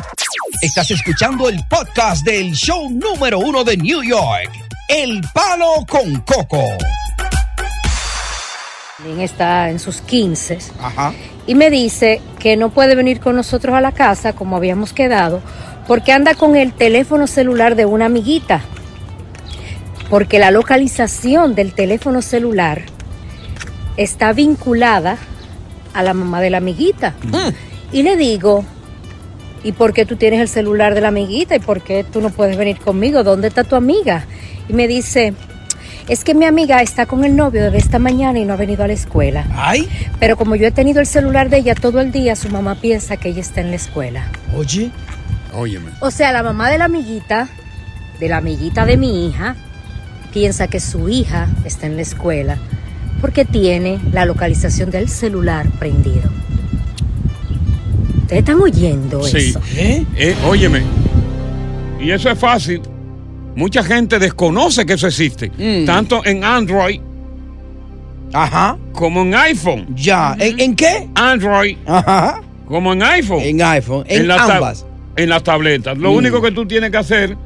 Estás 0.61 0.89
escuchando 0.91 1.49
el 1.49 1.59
podcast 1.69 2.25
del 2.25 2.53
show 2.53 2.89
número 2.89 3.39
uno 3.39 3.63
de 3.63 3.75
New 3.77 4.01
York, 4.03 4.49
El 4.87 5.21
Palo 5.33 5.85
con 5.87 6.21
Coco. 6.21 6.63
También 9.05 9.23
está 9.23 9.69
en 9.69 9.77
sus 9.77 10.01
15 10.01 10.57
Ajá. 10.81 11.13
y 11.45 11.53
me 11.53 11.69
dice 11.69 12.21
que 12.39 12.57
no 12.57 12.71
puede 12.71 12.95
venir 12.95 13.19
con 13.19 13.35
nosotros 13.35 13.75
a 13.75 13.79
la 13.79 13.91
casa 13.91 14.33
como 14.33 14.57
habíamos 14.57 14.93
quedado 14.93 15.41
porque 15.87 16.11
anda 16.11 16.33
con 16.33 16.55
el 16.55 16.73
teléfono 16.73 17.27
celular 17.27 17.75
de 17.75 17.85
una 17.85 18.05
amiguita. 18.07 18.61
Porque 20.09 20.39
la 20.39 20.49
localización 20.49 21.53
del 21.53 21.73
teléfono 21.73 22.23
celular 22.23 22.81
está 23.95 24.33
vinculada 24.33 25.17
a 25.93 26.01
la 26.01 26.15
mamá 26.15 26.41
de 26.41 26.49
la 26.49 26.57
amiguita. 26.57 27.13
Y 27.91 28.01
le 28.01 28.17
digo, 28.17 28.65
¿y 29.63 29.73
por 29.73 29.93
qué 29.93 30.07
tú 30.07 30.15
tienes 30.15 30.39
el 30.39 30.47
celular 30.47 30.95
de 30.95 31.01
la 31.01 31.09
amiguita? 31.09 31.55
¿Y 31.55 31.59
por 31.59 31.81
qué 31.81 32.03
tú 32.03 32.21
no 32.21 32.31
puedes 32.31 32.57
venir 32.57 32.79
conmigo? 32.79 33.23
¿Dónde 33.23 33.49
está 33.49 33.63
tu 33.63 33.75
amiga? 33.75 34.25
Y 34.67 34.73
me 34.73 34.87
dice, 34.87 35.35
es 36.07 36.23
que 36.23 36.33
mi 36.35 36.45
amiga 36.45 36.81
está 36.81 37.05
con 37.05 37.25
el 37.25 37.35
novio 37.35 37.63
desde 37.63 37.77
esta 37.77 37.99
mañana 37.99 38.37
y 38.39 38.45
no 38.45 38.53
ha 38.53 38.57
venido 38.57 38.83
a 38.83 38.87
la 38.87 38.93
escuela. 38.93 39.45
Ay. 39.55 39.87
Pero 40.19 40.37
como 40.37 40.55
yo 40.55 40.67
he 40.67 40.71
tenido 40.71 40.99
el 40.99 41.07
celular 41.07 41.49
de 41.49 41.57
ella 41.57 41.75
todo 41.75 41.99
el 42.01 42.11
día, 42.11 42.35
su 42.35 42.49
mamá 42.49 42.75
piensa 42.75 43.17
que 43.17 43.29
ella 43.29 43.41
está 43.41 43.61
en 43.61 43.69
la 43.71 43.75
escuela. 43.77 44.27
Oye. 44.55 44.91
Óyeme. 45.53 45.89
O 46.01 46.11
sea, 46.11 46.31
la 46.33 46.43
mamá 46.43 46.69
de 46.69 46.77
la 46.77 46.85
amiguita, 46.85 47.47
de 48.19 48.27
la 48.29 48.37
amiguita 48.37 48.85
de 48.85 48.97
mi 48.97 49.27
hija, 49.27 49.55
piensa 50.33 50.67
que 50.67 50.79
su 50.79 51.07
hija 51.09 51.47
está 51.63 51.85
en 51.87 51.95
la 51.95 52.01
escuela 52.01 52.57
porque 53.21 53.45
tiene 53.45 53.99
la 54.11 54.25
localización 54.25 54.91
del 54.91 55.07
celular 55.09 55.67
prendido. 55.79 56.29
¿Ustedes 58.21 58.39
están 58.39 58.59
oyendo 58.61 59.23
Sí. 59.23 59.37
eso? 59.37 59.61
Eh, 59.77 60.35
óyeme. 60.45 60.81
Y 62.01 62.11
eso 62.11 62.29
es 62.29 62.37
fácil. 62.37 62.81
Mucha 63.55 63.83
gente 63.83 64.19
desconoce 64.19 64.85
que 64.85 64.93
eso 64.93 65.07
existe. 65.07 65.49
Tanto 65.85 66.25
en 66.25 66.43
Android. 66.43 66.99
Ajá. 68.33 68.77
Como 68.91 69.21
en 69.21 69.33
iPhone. 69.35 69.87
Ya. 69.95 70.35
¿En, 70.39 70.59
en 70.59 70.75
qué? 70.75 71.07
Android. 71.15 71.77
Ajá. 71.85 72.41
Como 72.67 72.93
en 72.93 73.03
iPhone. 73.03 73.39
En 73.41 73.61
iPhone. 73.61 74.03
En, 74.07 74.27
las 74.27 74.49
ambas. 74.49 74.85
en 75.15 75.29
las 75.29 75.43
tabletas. 75.43 75.97
Lo 75.97 76.11
Mm. 76.11 76.15
único 76.15 76.41
que 76.41 76.51
tú 76.51 76.65
tienes 76.65 76.91
que 76.91 76.97
hacer, 76.97 77.37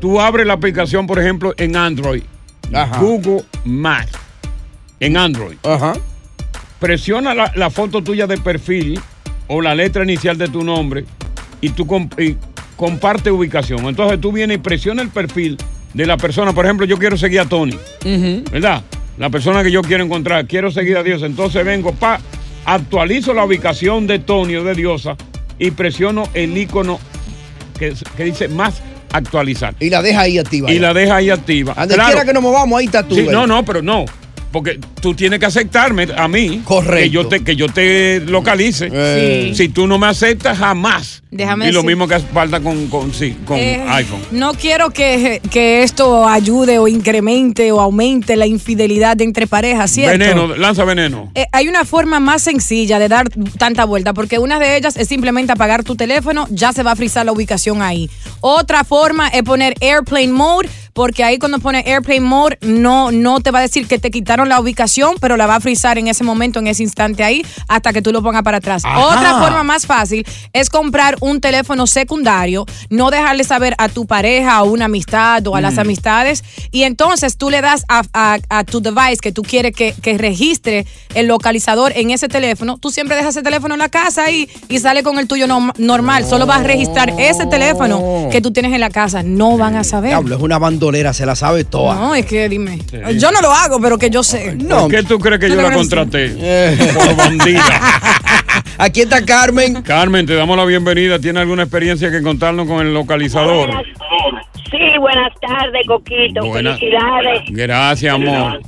tú 0.00 0.20
abres 0.20 0.46
la 0.46 0.52
aplicación, 0.54 1.06
por 1.06 1.18
ejemplo, 1.18 1.52
en 1.56 1.76
Android. 1.76 2.22
Ajá. 2.72 2.98
Google 3.00 3.42
Maps. 3.64 4.12
En 5.00 5.16
Android. 5.16 5.56
Ajá. 5.64 5.94
Presiona 6.78 7.34
la, 7.34 7.52
la 7.56 7.70
foto 7.70 8.02
tuya 8.02 8.26
de 8.26 8.38
perfil 8.38 9.00
o 9.48 9.60
la 9.62 9.74
letra 9.74 10.04
inicial 10.04 10.36
de 10.38 10.48
tu 10.48 10.62
nombre 10.62 11.04
y 11.60 11.70
tú 11.70 11.86
comp- 11.86 12.20
y 12.22 12.36
comparte 12.76 13.30
ubicación. 13.30 13.86
Entonces 13.86 14.20
tú 14.20 14.32
vienes 14.32 14.56
y 14.56 14.60
presiona 14.60 15.02
el 15.02 15.08
perfil 15.08 15.56
de 15.94 16.06
la 16.06 16.16
persona. 16.16 16.52
Por 16.52 16.64
ejemplo, 16.66 16.86
yo 16.86 16.98
quiero 16.98 17.16
seguir 17.16 17.40
a 17.40 17.46
Tony. 17.46 17.78
¿verdad? 18.50 18.82
La 19.18 19.30
persona 19.30 19.62
que 19.62 19.70
yo 19.70 19.82
quiero 19.82 20.04
encontrar, 20.04 20.46
quiero 20.46 20.70
seguir 20.70 20.96
a 20.98 21.02
Dios, 21.02 21.22
entonces 21.22 21.64
vengo, 21.64 21.92
pa, 21.92 22.20
actualizo 22.66 23.32
la 23.32 23.44
ubicación 23.44 24.06
de 24.06 24.18
Tony 24.18 24.56
o 24.56 24.64
de 24.64 24.74
Diosa 24.74 25.16
y 25.58 25.70
presiono 25.70 26.28
el 26.34 26.56
icono 26.56 26.98
que, 27.78 27.94
que 28.16 28.24
dice 28.24 28.48
más 28.48 28.82
actualizar. 29.12 29.74
Y 29.80 29.88
la 29.88 30.02
deja 30.02 30.20
ahí 30.22 30.38
activa. 30.38 30.70
Y 30.70 30.78
la 30.78 30.92
deja 30.92 31.16
ahí 31.16 31.30
activa. 31.30 31.72
Donde 31.74 31.94
Claro. 31.94 32.10
quiera 32.10 32.26
que 32.26 32.32
nos 32.34 32.42
movamos, 32.42 32.78
ahí 32.78 32.86
está 32.86 33.02
tú. 33.02 33.14
Sí, 33.14 33.22
¿ves? 33.22 33.32
no, 33.32 33.46
no, 33.46 33.64
pero 33.64 33.80
no. 33.80 34.04
Porque 34.52 34.78
tú 35.06 35.14
tienes 35.14 35.38
que 35.38 35.46
aceptarme 35.46 36.08
a 36.16 36.26
mí. 36.26 36.62
Correcto. 36.64 36.96
Que 36.96 37.10
yo 37.10 37.28
te, 37.28 37.44
que 37.44 37.54
yo 37.54 37.68
te 37.68 38.18
localice. 38.26 38.88
Eh. 38.92 39.52
Si 39.54 39.68
tú 39.68 39.86
no 39.86 39.98
me 39.98 40.08
aceptas, 40.08 40.58
jamás. 40.58 41.22
Déjame 41.30 41.68
y 41.68 41.70
lo 41.70 41.82
decir- 41.82 41.86
mismo 41.86 42.08
que 42.08 42.18
falta 42.18 42.58
con, 42.58 42.88
con, 42.88 43.14
sí, 43.14 43.36
con 43.44 43.56
Eh, 43.56 43.84
iPhone. 43.88 44.20
No 44.32 44.54
quiero 44.54 44.90
que, 44.90 45.40
que 45.52 45.84
esto 45.84 46.26
ayude 46.26 46.80
o 46.80 46.88
incremente 46.88 47.70
o 47.70 47.80
aumente 47.80 48.34
la 48.34 48.46
infidelidad 48.46 49.20
entre 49.20 49.46
parejas, 49.46 49.92
¿cierto? 49.92 50.18
Veneno, 50.18 50.56
lanza 50.56 50.82
veneno. 50.84 51.30
Eh, 51.36 51.46
hay 51.52 51.68
una 51.68 51.84
forma 51.84 52.18
más 52.18 52.42
sencilla 52.42 52.98
de 52.98 53.08
dar 53.08 53.28
tanta 53.58 53.84
vuelta, 53.84 54.12
porque 54.12 54.40
una 54.40 54.58
de 54.58 54.76
ellas 54.76 54.96
es 54.96 55.06
simplemente 55.06 55.52
apagar 55.52 55.84
tu 55.84 55.94
teléfono, 55.94 56.48
ya 56.50 56.72
se 56.72 56.82
va 56.82 56.92
a 56.92 56.96
frizar 56.96 57.24
la 57.24 57.30
ubicación 57.32 57.80
ahí. 57.80 58.10
Otra 58.40 58.82
forma 58.82 59.28
es 59.28 59.44
poner 59.44 59.74
airplane 59.80 60.28
mode 60.32 60.68
porque 60.94 61.22
ahí 61.22 61.38
cuando 61.38 61.58
pone 61.58 61.84
Airplane 61.86 62.22
Mode 62.22 62.56
no, 62.62 63.12
no 63.12 63.40
te 63.40 63.50
va 63.50 63.58
a 63.58 63.62
decir 63.62 63.86
que 63.86 63.98
te 63.98 64.10
quitaron 64.10 64.48
la 64.48 64.58
ubicación, 64.58 64.95
pero 65.20 65.36
la 65.36 65.46
va 65.46 65.56
a 65.56 65.60
frizar 65.60 65.98
en 65.98 66.08
ese 66.08 66.24
momento, 66.24 66.58
en 66.58 66.66
ese 66.66 66.82
instante 66.82 67.22
ahí, 67.24 67.44
hasta 67.68 67.92
que 67.92 68.02
tú 68.02 68.12
lo 68.12 68.22
pongas 68.22 68.42
para 68.42 68.58
atrás. 68.58 68.82
Ajá. 68.84 68.98
Otra 69.06 69.38
forma 69.40 69.62
más 69.62 69.86
fácil 69.86 70.26
es 70.52 70.70
comprar 70.70 71.16
un 71.20 71.40
teléfono 71.40 71.86
secundario, 71.86 72.66
no 72.90 73.10
dejarle 73.10 73.44
saber 73.44 73.74
a 73.78 73.88
tu 73.88 74.06
pareja 74.06 74.62
o 74.62 74.70
una 74.70 74.86
amistad 74.86 75.46
o 75.46 75.56
a 75.56 75.60
las 75.60 75.74
Mm. 75.74 75.80
amistades, 75.80 76.44
y 76.70 76.82
entonces 76.84 77.36
tú 77.36 77.50
le 77.50 77.60
das 77.60 77.84
a, 77.88 78.02
a- 78.12 78.38
a 78.48 78.64
tu 78.64 78.80
device 78.80 79.16
que 79.20 79.32
tú 79.32 79.42
quieres 79.42 79.72
que, 79.74 79.94
que 80.00 80.16
registre 80.18 80.86
el 81.14 81.26
localizador 81.26 81.92
en 81.96 82.10
ese 82.10 82.28
teléfono, 82.28 82.78
tú 82.78 82.90
siempre 82.90 83.16
dejas 83.16 83.30
ese 83.36 83.42
teléfono 83.42 83.74
en 83.74 83.80
la 83.80 83.88
casa 83.88 84.30
y, 84.30 84.48
y 84.68 84.78
sale 84.78 85.02
con 85.02 85.18
el 85.18 85.26
tuyo 85.28 85.46
normal, 85.78 86.24
solo 86.24 86.46
vas 86.46 86.60
a 86.60 86.64
registrar 86.64 87.12
ese 87.18 87.46
teléfono 87.46 88.28
que 88.30 88.40
tú 88.40 88.52
tienes 88.52 88.72
en 88.72 88.80
la 88.80 88.90
casa, 88.90 89.22
no 89.22 89.56
van 89.58 89.76
a 89.76 89.84
saber. 89.84 90.10
Diablo, 90.10 90.36
es 90.36 90.42
una 90.42 90.58
bandolera, 90.58 91.12
se 91.12 91.26
la 91.26 91.36
sabe 91.36 91.64
toda. 91.64 91.94
No, 91.94 92.14
es 92.14 92.26
que 92.26 92.48
dime. 92.48 92.80
Yo 93.18 93.30
no 93.32 93.40
lo 93.40 93.52
hago, 93.52 93.80
pero 93.80 93.98
que 93.98 94.10
yo 94.10 94.22
sé. 94.22 94.54
¿Por 94.82 94.90
qué 94.90 95.02
tú 95.02 95.18
crees 95.18 95.40
que 95.40 95.48
yo 95.50 95.56
la 95.62 95.72
contraté? 95.72 96.34
Eh. 96.38 96.76
Por 96.94 97.16
bandida. 97.16 97.62
Aquí 98.78 99.02
está 99.02 99.24
Carmen. 99.24 99.82
Carmen, 99.82 100.26
te 100.26 100.34
damos 100.34 100.56
la 100.56 100.64
bienvenida. 100.64 101.18
¿Tiene 101.18 101.40
alguna 101.40 101.62
experiencia 101.62 102.10
que 102.10 102.22
contarnos 102.22 102.66
con 102.66 102.86
el 102.86 102.92
localizador? 102.92 103.70
Sí, 104.70 104.98
buenas 104.98 105.32
tardes, 105.40 105.86
Coquito. 105.86 106.44
Buenas. 106.44 106.78
Felicidades. 106.78 107.42
Gracias, 107.48 108.14
amor. 108.14 108.60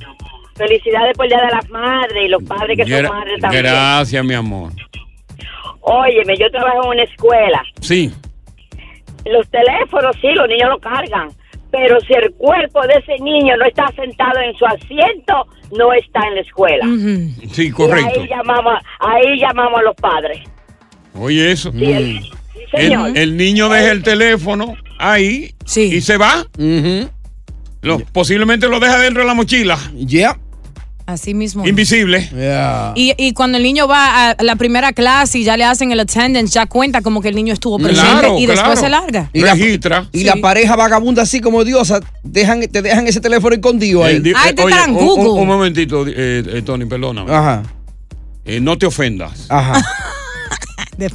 Felicidades 0.56 1.16
por 1.16 1.26
el 1.26 1.30
Día 1.30 1.40
de 1.40 1.54
las 1.54 1.68
Madres 1.70 2.24
y 2.24 2.28
los 2.28 2.42
padres 2.44 2.76
que 2.76 2.84
Gra- 2.84 3.06
son 3.06 3.16
madres 3.18 3.40
también. 3.40 3.62
Gracias, 3.64 4.24
mi 4.24 4.34
amor. 4.34 4.72
Óyeme, 5.80 6.36
yo 6.38 6.50
trabajo 6.50 6.84
en 6.84 6.90
una 6.98 7.02
escuela. 7.04 7.62
Sí. 7.80 8.12
Los 9.24 9.48
teléfonos, 9.50 10.16
sí, 10.20 10.28
los 10.34 10.48
niños 10.48 10.68
lo 10.70 10.78
cargan. 10.78 11.28
Pero 11.80 12.00
si 12.00 12.12
el 12.14 12.32
cuerpo 12.34 12.80
de 12.82 12.94
ese 12.94 13.22
niño 13.22 13.56
no 13.56 13.64
está 13.66 13.86
sentado 13.94 14.40
en 14.40 14.54
su 14.56 14.66
asiento, 14.66 15.46
no 15.76 15.92
está 15.92 16.20
en 16.28 16.34
la 16.36 16.40
escuela. 16.40 16.84
Sí, 17.52 17.66
Y 17.66 17.70
correcto. 17.70 18.20
ahí 18.20 18.28
llamamos, 18.28 18.74
ahí 19.00 19.38
llamamos 19.40 19.80
a 19.80 19.82
los 19.82 19.94
padres. 19.96 20.40
Oye, 21.14 21.52
eso. 21.52 21.70
Sí, 21.72 21.84
el- 21.84 22.20
sí, 22.22 22.60
señor. 22.72 23.08
El, 23.10 23.16
el 23.16 23.36
niño 23.36 23.68
deja 23.68 23.92
el 23.92 24.02
teléfono 24.02 24.76
ahí 24.98 25.54
y 25.76 26.00
se 26.00 26.16
va. 26.16 26.44
Lo- 27.82 28.00
posiblemente 28.12 28.68
lo 28.68 28.80
deja 28.80 28.98
dentro 28.98 29.22
de 29.22 29.28
la 29.28 29.34
mochila. 29.34 29.78
Ya. 29.94 30.36
Así 31.08 31.32
mismo. 31.32 31.66
Invisible. 31.66 32.28
Y, 32.94 33.14
y 33.16 33.32
cuando 33.32 33.56
el 33.56 33.64
niño 33.64 33.88
va 33.88 34.32
a 34.32 34.36
la 34.42 34.56
primera 34.56 34.92
clase 34.92 35.38
y 35.38 35.44
ya 35.44 35.56
le 35.56 35.64
hacen 35.64 35.90
el 35.90 36.00
attendance, 36.00 36.52
ya 36.52 36.66
cuenta 36.66 37.00
como 37.00 37.22
que 37.22 37.28
el 37.28 37.34
niño 37.34 37.54
estuvo 37.54 37.78
presente 37.78 38.10
Claro, 38.10 38.38
y 38.38 38.44
después 38.44 38.60
claro. 38.74 38.78
se 38.80 38.88
larga. 38.90 39.30
Y 39.32 39.40
la, 39.40 39.56
y 40.12 40.24
la 40.24 40.36
pareja 40.36 40.76
vagabunda 40.76 41.22
así 41.22 41.40
como 41.40 41.64
diosa, 41.64 42.00
dejan, 42.22 42.60
te 42.68 42.82
dejan 42.82 43.06
ese 43.06 43.22
teléfono 43.22 43.54
escondido 43.54 44.04
ahí. 44.04 44.16
Eh, 44.16 44.22
eh, 44.34 44.54
oye, 44.62 44.74
un, 44.86 44.96
un- 44.96 45.38
un 45.40 45.46
momentito, 45.46 46.06
eh, 46.06 46.12
eh, 46.46 46.62
Tony, 46.62 46.84
perdóname. 46.84 47.32
Ajá. 47.32 47.62
Eh, 48.44 48.60
no 48.60 48.76
te 48.76 48.84
ofendas. 48.84 49.46
Ajá. 49.48 49.82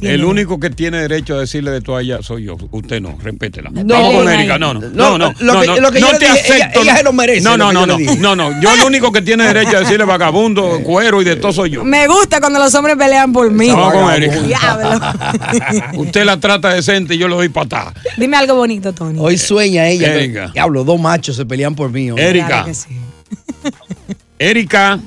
El 0.00 0.24
único 0.24 0.58
que 0.58 0.70
tiene 0.70 0.98
derecho 1.02 1.34
a 1.36 1.40
decirle 1.40 1.70
de 1.70 1.80
toalla 1.82 2.22
soy 2.22 2.44
yo. 2.44 2.56
Usted 2.70 3.00
no, 3.02 3.18
respétela. 3.22 3.70
No, 3.70 3.84
Vamos 3.84 4.14
con 4.14 4.24
no, 4.24 4.30
Erika. 4.30 4.58
no, 4.58 4.72
No, 4.74 4.80
no, 4.80 4.88
no, 4.90 5.18
no, 5.18 5.18
no. 5.18 5.34
lo 5.40 5.60
que- 5.60 5.66
no, 5.66 5.76
lo 5.80 5.90
que 5.92 6.00
no 6.00 6.06
yo 6.06 6.12
le 6.14 6.18
te 6.18 6.24
dije, 6.32 6.52
acepto. 6.54 6.80
ella 6.82 6.96
se 6.96 7.02
lo 7.02 7.12
merece, 7.12 7.40
No, 7.42 7.56
no, 7.58 7.72
no, 7.72 7.86
yo 7.86 7.98
no. 7.98 8.14
No, 8.16 8.36
no. 8.36 8.60
Yo 8.62 8.72
el 8.74 8.80
único 8.86 9.12
que 9.12 9.20
tiene 9.20 9.44
derecho 9.44 9.76
a 9.76 9.80
decirle 9.80 10.04
vagabundo, 10.04 10.80
cuero 10.84 11.20
y 11.20 11.24
de 11.24 11.36
todo 11.36 11.52
soy 11.52 11.70
yo. 11.70 11.84
Me 11.84 12.06
gusta 12.06 12.40
cuando 12.40 12.58
los 12.58 12.74
hombres 12.74 12.96
pelean 12.96 13.32
por 13.32 13.50
mí. 13.50 13.68
Vamos 13.68 13.92
con 13.92 14.10
Erika. 14.12 14.40
Diablo. 14.42 15.00
Usted 15.96 16.24
la 16.24 16.40
trata 16.40 16.70
decente 16.70 17.14
y 17.14 17.18
yo 17.18 17.28
le 17.28 17.34
doy 17.34 17.48
patada. 17.50 17.92
Dime 18.16 18.36
algo 18.38 18.54
bonito, 18.54 18.92
Tony. 18.94 19.18
Hoy 19.20 19.36
sueña 19.36 19.86
ella. 19.88 20.06
que- 20.14 20.24
Erika. 20.24 20.50
Diablo, 20.54 20.84
dos 20.84 20.98
machos 21.00 21.36
se 21.36 21.44
pelean 21.44 21.74
por 21.74 21.90
mí. 21.90 22.08
Erika. 22.16 22.46
Claro 22.64 22.66
que 22.66 22.74
Erika. 24.38 24.98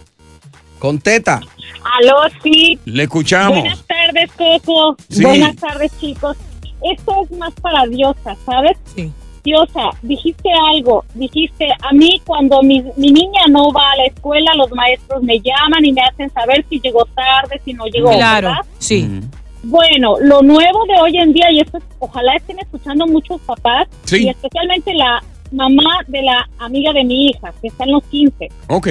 Con 0.80 1.00
teta. 1.00 1.42
Aló, 2.00 2.16
sí. 2.44 2.78
Le 2.86 3.04
escuchamos. 3.04 3.62
Buenas 3.62 3.80
tardes, 4.08 4.32
Coco. 4.34 4.96
Sí. 5.10 5.24
Buenas 5.24 5.56
tardes, 5.56 5.92
chicos. 6.00 6.38
Esto 6.82 7.14
es 7.24 7.38
más 7.38 7.54
para 7.62 7.86
Diosa, 7.88 8.36
¿sabes? 8.46 8.78
Sí. 8.96 9.12
Diosa, 9.44 9.90
dijiste 10.02 10.50
algo. 10.74 11.06
Dijiste, 11.16 11.68
a 11.82 11.94
mí 11.94 12.22
cuando 12.26 12.62
mi, 12.62 12.84
mi 12.98 13.12
niña 13.12 13.42
no 13.50 13.72
va 13.72 13.92
a 13.92 13.98
la 13.98 14.06
escuela, 14.06 14.52
los 14.56 14.72
maestros 14.72 15.24
me 15.24 15.40
llaman 15.40 15.84
y 15.86 15.94
me 15.94 16.02
hacen 16.02 16.30
saber 16.32 16.66
si 16.70 16.80
llegó 16.80 17.06
tarde, 17.16 17.62
si 17.64 17.74
no 17.74 17.86
llegó. 17.88 18.12
Claro, 18.12 18.50
¿verdad? 18.50 18.66
sí. 18.80 19.08
Bueno, 19.64 20.16
lo 20.22 20.42
nuevo 20.44 20.86
de 20.86 21.02
hoy 21.02 21.18
en 21.18 21.34
día, 21.34 21.52
y 21.52 21.60
esto 21.60 21.78
es- 21.80 21.84
ojalá 22.00 22.36
estén 22.36 22.60
escuchando 22.60 23.06
muchos 23.08 23.42
papás, 23.42 23.88
Sí. 24.06 24.24
y 24.26 24.30
especialmente 24.30 24.94
la 24.94 25.22
mamá 25.52 26.02
de 26.08 26.22
la 26.22 26.48
amiga 26.60 26.94
de 26.94 27.04
mi 27.04 27.26
hija, 27.28 27.54
que 27.62 27.68
está 27.70 27.84
en 27.84 27.92
los 27.94 28.04
15. 28.06 28.50
Ok. 28.70 28.88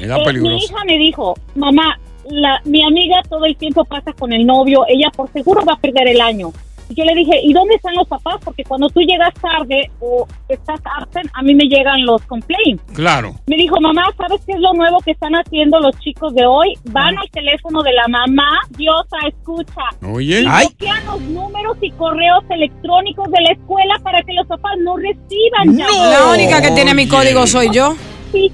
Era 0.00 0.16
Eh, 0.16 0.32
mi 0.32 0.56
hija 0.56 0.76
me 0.86 0.98
dijo, 0.98 1.34
mamá, 1.54 1.98
la, 2.30 2.60
mi 2.64 2.84
amiga 2.84 3.22
todo 3.28 3.44
el 3.44 3.56
tiempo 3.56 3.84
pasa 3.84 4.12
con 4.12 4.32
el 4.32 4.46
novio, 4.46 4.84
ella 4.88 5.10
por 5.14 5.30
seguro 5.32 5.64
va 5.64 5.74
a 5.74 5.78
perder 5.78 6.08
el 6.08 6.20
año. 6.20 6.52
Y 6.88 6.94
yo 6.94 7.04
le 7.04 7.14
dije, 7.14 7.40
¿y 7.42 7.52
dónde 7.52 7.76
están 7.76 7.94
los 7.94 8.06
papás? 8.06 8.36
Porque 8.44 8.62
cuando 8.64 8.88
tú 8.90 9.00
llegas 9.00 9.32
tarde 9.34 9.90
o 10.00 10.26
estás 10.48 10.80
absent, 10.98 11.30
a 11.32 11.42
mí 11.42 11.54
me 11.54 11.64
llegan 11.64 12.04
los 12.04 12.20
complaints. 12.22 12.82
Claro. 12.92 13.34
Me 13.46 13.56
dijo, 13.56 13.80
mamá, 13.80 14.04
¿sabes 14.18 14.42
qué 14.44 14.52
es 14.52 14.60
lo 14.60 14.74
nuevo 14.74 14.98
que 15.00 15.12
están 15.12 15.32
haciendo 15.34 15.80
los 15.80 15.98
chicos 16.00 16.34
de 16.34 16.44
hoy? 16.44 16.74
Van 16.90 17.16
al 17.16 17.30
teléfono 17.30 17.82
de 17.82 17.92
la 17.92 18.06
mamá, 18.08 18.60
Diosa, 18.76 19.16
escucha. 19.26 19.82
Oye. 20.12 20.42
Y 20.42 20.46
Ay. 20.46 20.66
bloquean 20.66 21.06
los 21.06 21.20
números 21.22 21.78
y 21.80 21.90
correos 21.92 22.44
electrónicos 22.50 23.30
de 23.30 23.40
la 23.40 23.52
escuela 23.52 23.98
para 24.02 24.22
que 24.22 24.34
los 24.34 24.46
papás 24.46 24.72
no 24.80 24.96
reciban 24.96 25.76
llamadas. 25.76 26.20
La 26.20 26.32
única 26.34 26.60
que 26.60 26.70
tiene 26.72 26.94
mi 26.94 27.08
código 27.08 27.46
soy 27.46 27.70
yo. 27.72 27.94
Sí. 28.30 28.52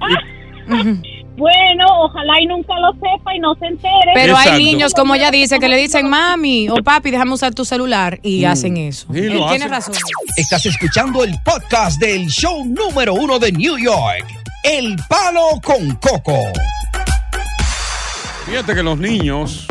Ah. 0.00 0.20
Bueno, 1.40 1.86
ojalá 2.04 2.34
y 2.40 2.46
nunca 2.46 2.74
lo 2.80 2.92
sepa 2.92 3.34
y 3.34 3.38
no 3.38 3.54
se 3.54 3.66
entere. 3.66 4.12
Pero 4.14 4.36
hay 4.36 4.62
niños, 4.62 4.92
como 4.92 5.14
ella 5.14 5.30
dice, 5.30 5.58
que 5.58 5.68
le 5.68 5.76
dicen, 5.78 6.08
mami 6.08 6.68
o 6.68 6.76
papi, 6.84 7.10
déjame 7.10 7.32
usar 7.32 7.54
tu 7.54 7.64
celular 7.64 8.20
y 8.22 8.44
hacen 8.44 8.76
eso. 8.76 9.06
Sí, 9.10 9.18
Él 9.20 9.32
tiene 9.32 9.44
hacen. 9.64 9.70
razón. 9.70 9.94
Estás 10.36 10.66
escuchando 10.66 11.24
el 11.24 11.34
podcast 11.42 11.98
del 11.98 12.26
show 12.28 12.62
número 12.66 13.14
uno 13.14 13.38
de 13.38 13.52
New 13.52 13.78
York, 13.78 14.26
El 14.62 14.96
Palo 15.08 15.58
con 15.64 15.94
Coco. 15.96 16.36
Fíjate 18.46 18.74
que 18.74 18.82
los 18.82 18.98
niños 18.98 19.66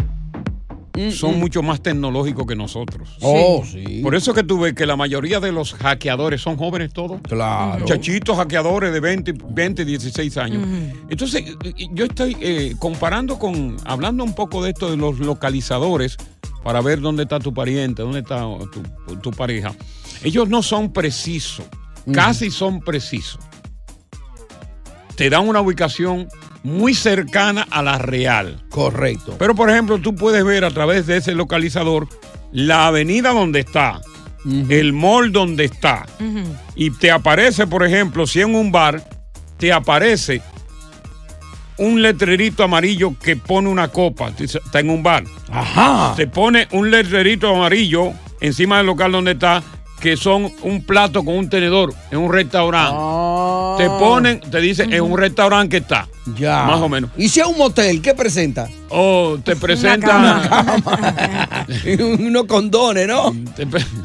son 1.11 1.39
mucho 1.39 1.61
más 1.61 1.81
tecnológicos 1.81 2.45
que 2.45 2.55
nosotros. 2.55 3.09
Oh, 3.21 3.63
sí. 3.65 4.01
Por 4.01 4.15
eso 4.15 4.33
que 4.33 4.43
tú 4.43 4.59
ves 4.59 4.73
que 4.73 4.85
la 4.85 4.95
mayoría 4.95 5.39
de 5.39 5.51
los 5.51 5.73
hackeadores 5.73 6.41
son 6.41 6.57
jóvenes 6.57 6.93
todos. 6.93 7.21
Claro. 7.21 7.79
Muchachitos 7.79 8.37
hackeadores 8.37 8.91
de 8.93 8.99
20, 8.99 9.33
20 9.49 9.85
16 9.85 10.37
años. 10.37 10.67
Entonces, 11.09 11.43
yo 11.91 12.05
estoy 12.05 12.37
eh, 12.39 12.75
comparando 12.79 13.39
con, 13.39 13.77
hablando 13.85 14.23
un 14.23 14.33
poco 14.33 14.63
de 14.63 14.71
esto 14.71 14.91
de 14.91 14.97
los 14.97 15.19
localizadores 15.19 16.17
para 16.63 16.81
ver 16.81 16.99
dónde 16.99 17.23
está 17.23 17.39
tu 17.39 17.53
pariente, 17.53 18.01
dónde 18.01 18.19
está 18.19 18.41
tu, 18.71 19.15
tu 19.17 19.31
pareja. 19.31 19.73
Ellos 20.23 20.49
no 20.49 20.61
son 20.61 20.91
precisos, 20.91 21.65
casi 22.13 22.51
son 22.51 22.81
precisos. 22.81 23.39
Te 25.15 25.29
dan 25.29 25.47
una 25.47 25.61
ubicación 25.61 26.27
muy 26.63 26.93
cercana 26.93 27.67
a 27.69 27.81
la 27.81 27.97
real. 27.97 28.61
Correcto. 28.69 29.35
Pero, 29.37 29.55
por 29.55 29.69
ejemplo, 29.69 29.99
tú 29.99 30.15
puedes 30.15 30.43
ver 30.43 30.65
a 30.65 30.71
través 30.71 31.07
de 31.07 31.17
ese 31.17 31.33
localizador 31.33 32.07
la 32.51 32.87
avenida 32.87 33.31
donde 33.31 33.61
está, 33.61 34.01
el 34.69 34.93
mall 34.93 35.31
donde 35.31 35.65
está. 35.65 36.05
Y 36.75 36.91
te 36.91 37.11
aparece, 37.11 37.67
por 37.67 37.85
ejemplo, 37.85 38.25
si 38.27 38.41
en 38.41 38.55
un 38.55 38.71
bar, 38.71 39.03
te 39.57 39.71
aparece 39.71 40.41
un 41.77 42.01
letrerito 42.01 42.63
amarillo 42.63 43.13
que 43.21 43.35
pone 43.35 43.69
una 43.69 43.87
copa. 43.87 44.31
Está 44.37 44.79
en 44.79 44.89
un 44.89 45.01
bar. 45.01 45.23
Ajá. 45.51 46.13
Se 46.15 46.27
pone 46.27 46.67
un 46.71 46.91
letrerito 46.91 47.55
amarillo 47.55 48.13
encima 48.41 48.77
del 48.77 48.85
local 48.85 49.11
donde 49.11 49.31
está, 49.31 49.63
que 49.99 50.17
son 50.17 50.51
un 50.61 50.83
plato 50.85 51.23
con 51.23 51.35
un 51.35 51.49
tenedor 51.49 51.93
en 52.11 52.19
un 52.19 52.31
restaurante. 52.31 52.95
Te 53.79 53.89
ponen, 53.91 54.41
te 54.41 54.59
dice, 54.59 54.83
en 54.83 55.01
un 55.01 55.17
restaurante 55.17 55.69
que 55.69 55.77
está. 55.77 56.05
Ya. 56.37 56.65
Más 56.65 56.81
o 56.81 56.89
menos. 56.89 57.11
¿Y 57.15 57.29
si 57.29 57.39
es 57.39 57.45
un 57.45 57.57
motel, 57.57 58.01
qué 58.01 58.13
presenta? 58.13 58.67
Oh, 58.89 59.37
te 59.43 59.55
presenta. 59.55 60.79
Unos 62.19 62.45
condones, 62.45 63.07
¿no? 63.07 63.35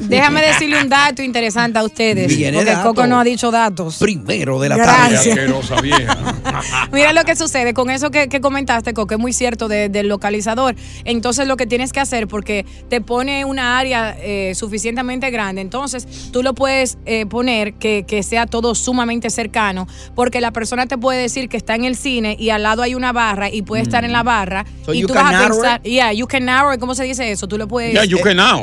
Déjame 0.01 0.41
decirle 0.41 0.81
un 0.81 0.89
dato 0.89 1.21
interesante 1.23 1.79
a 1.79 1.83
ustedes. 1.83 2.27
Viene 2.35 2.57
porque 2.57 2.71
dato. 2.71 2.89
Coco 2.89 3.07
no 3.07 3.19
ha 3.19 3.23
dicho 3.23 3.51
datos. 3.51 3.97
Primero 3.97 4.59
de 4.59 4.69
la 4.69 4.77
Gracias. 4.77 5.35
tarde. 5.35 5.81
Vieja. 5.81 6.17
Mira 6.91 7.13
lo 7.13 7.23
que 7.23 7.35
sucede 7.35 7.73
con 7.73 7.89
eso 7.89 8.11
que, 8.11 8.27
que 8.29 8.41
comentaste, 8.41 8.93
Coco, 8.93 9.15
es 9.15 9.19
muy 9.19 9.33
cierto 9.33 9.67
de- 9.67 9.89
del 9.89 10.07
localizador. 10.07 10.75
Entonces 11.03 11.47
lo 11.47 11.57
que 11.57 11.65
tienes 11.67 11.91
que 11.91 11.99
hacer, 11.99 12.27
porque 12.27 12.65
te 12.89 13.01
pone 13.01 13.45
una 13.45 13.77
área 13.77 14.15
eh, 14.19 14.53
suficientemente 14.55 15.29
grande, 15.31 15.61
entonces 15.61 16.07
tú 16.31 16.43
lo 16.43 16.53
puedes 16.53 16.97
eh, 17.05 17.25
poner 17.25 17.73
que, 17.73 18.05
que 18.07 18.23
sea 18.23 18.45
todo 18.45 18.75
sumamente 18.75 19.29
cercano, 19.29 19.87
porque 20.15 20.41
la 20.41 20.51
persona 20.51 20.85
te 20.85 20.97
puede 20.97 21.21
decir 21.21 21.49
que 21.49 21.57
está 21.57 21.75
en 21.75 21.85
el 21.85 21.95
cine 21.95 22.35
y 22.39 22.49
al 22.51 22.63
lado 22.63 22.81
hay 22.83 22.95
una 22.95 23.11
barra 23.11 23.49
y 23.49 23.61
puede 23.61 23.83
estar 23.83 24.03
en 24.05 24.11
la 24.11 24.23
barra 24.23 24.65
So 24.83 24.93
y 24.93 25.01
you 25.01 25.07
tú 25.07 25.13
can 25.13 25.23
vas 25.23 25.33
a 25.33 25.37
narrow 25.39 25.61
pensar, 25.61 25.81
yeah, 25.83 26.11
you 26.11 26.27
can 26.27 26.45
narrow 26.45 26.73
it, 26.73 26.79
¿cómo 26.79 26.93
se 26.95 27.03
dice 27.03 27.31
eso? 27.31 27.47
Tú 27.47 27.57
lo 27.57 27.67
puedes 27.67 27.93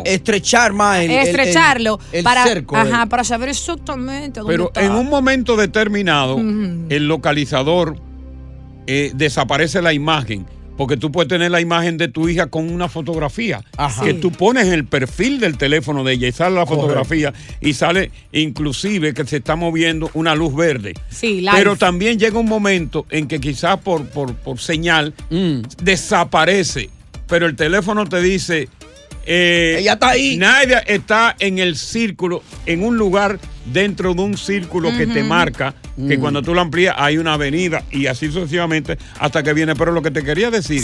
Eh, 0.04 0.14
Estrechar 0.14 0.72
más 0.72 1.00
el, 1.00 1.10
el- 1.10 1.18
el- 1.18 1.26
estrecharlo 1.28 1.98
el 2.12 2.22
para, 2.24 2.44
cerco, 2.44 2.76
ajá, 2.76 3.02
el- 3.02 3.08
para 3.08 3.24
saber 3.24 3.48
exactamente 3.48 4.40
dónde 4.40 4.52
Pero 4.54 4.66
está. 4.68 4.82
en 4.84 4.92
un 4.92 5.08
momento 5.08 5.56
determinado, 5.56 6.38
el 6.38 7.08
localizador 7.08 7.96
eh, 8.86 9.12
desaparece 9.14 9.80
la 9.82 9.92
imagen. 9.92 10.46
Porque 10.82 10.96
tú 10.96 11.12
puedes 11.12 11.28
tener 11.28 11.52
la 11.52 11.60
imagen 11.60 11.96
de 11.96 12.08
tu 12.08 12.28
hija 12.28 12.48
con 12.48 12.68
una 12.68 12.88
fotografía 12.88 13.62
Ajá. 13.76 14.02
que 14.02 14.10
Sí. 14.14 14.18
tú 14.18 14.32
pones 14.32 14.66
en 14.66 14.72
el 14.72 14.84
perfil 14.84 15.38
del 15.38 15.56
teléfono 15.56 16.02
de 16.02 16.14
ella 16.14 16.26
y 16.26 16.32
sale 16.32 16.56
la 16.56 16.62
Correcto. 16.66 16.82
fotografía 16.88 17.32
y 17.60 17.72
sale 17.74 18.10
inclusive 18.32 19.14
que 19.14 19.24
se 19.24 19.36
está 19.36 19.54
moviendo 19.54 20.10
una 20.14 20.34
luz 20.34 20.56
verde. 20.56 20.94
Sí, 21.08 21.40
live. 21.40 21.52
Pero 21.54 21.76
también 21.76 22.18
llega 22.18 22.36
un 22.36 22.48
momento 22.48 23.06
en 23.10 23.28
que 23.28 23.38
quizás 23.40 23.78
por, 23.78 24.06
por, 24.08 24.34
por 24.34 24.58
señal 24.58 25.14
Mm. 25.30 25.60
desaparece, 25.82 26.90
pero 27.28 27.46
el 27.46 27.54
teléfono 27.54 28.04
te 28.06 28.20
dice... 28.20 28.68
Ella 29.24 29.92
está 29.92 30.08
ahí. 30.10 30.36
Nadie 30.36 30.78
está 30.88 31.36
en 31.38 31.60
el 31.60 31.76
círculo, 31.76 32.42
en 32.66 32.82
un 32.82 32.96
lugar 32.98 33.38
dentro 33.66 34.14
de 34.14 34.22
un 34.22 34.36
círculo 34.36 34.90
que 34.96 35.06
te 35.06 35.22
marca, 35.22 35.74
que 36.08 36.18
cuando 36.18 36.42
tú 36.42 36.54
lo 36.54 36.60
amplías 36.60 36.94
hay 36.98 37.18
una 37.18 37.34
avenida 37.34 37.82
y 37.90 38.06
así 38.06 38.26
sucesivamente 38.30 38.98
hasta 39.18 39.42
que 39.42 39.52
viene. 39.52 39.74
Pero 39.76 39.92
lo 39.92 40.02
que 40.02 40.10
te 40.10 40.22
quería 40.24 40.50
decir, 40.50 40.82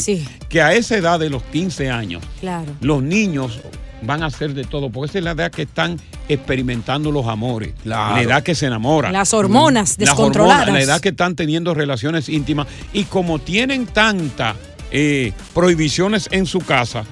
que 0.49 0.62
a 0.62 0.73
esa 0.75 0.97
edad 0.97 1.19
de 1.19 1.31
los 1.31 1.43
15 1.45 1.91
años, 1.91 2.23
Claro. 2.41 2.73
los 2.81 3.03
niños 3.03 3.61
van 4.03 4.23
a 4.23 4.27
hacer 4.27 4.55
de 4.55 4.62
todo, 4.64 4.91
porque 4.91 5.11
esa 5.11 5.19
es 5.19 5.25
la 5.25 5.33
edad 5.33 5.51
que 5.51 5.62
están 5.62 5.99
experimentando 6.29 7.11
los 7.11 7.27
amores, 7.27 7.73
la 7.85 8.23
edad 8.23 8.43
que 8.45 8.55
se 8.55 8.67
enamoran. 8.67 9.12
Las 9.12 9.35
hormonas 9.35 9.91
Las 9.91 9.99
descontroladas. 9.99 10.62
hormonas, 10.69 10.87
la 10.87 10.93
edad 10.93 11.01
que 11.01 11.09
están 11.09 11.35
teniendo 11.35 11.75
relaciones 11.75 12.29
íntimas 12.29 12.69
y 12.93 13.05
como 13.05 13.41
tienen 13.41 13.87
tanta 13.87 14.55
eh, 14.90 15.33
prohibiciones 15.55 16.29
en 16.31 16.46
su 16.46 16.61
casa, 16.61 17.05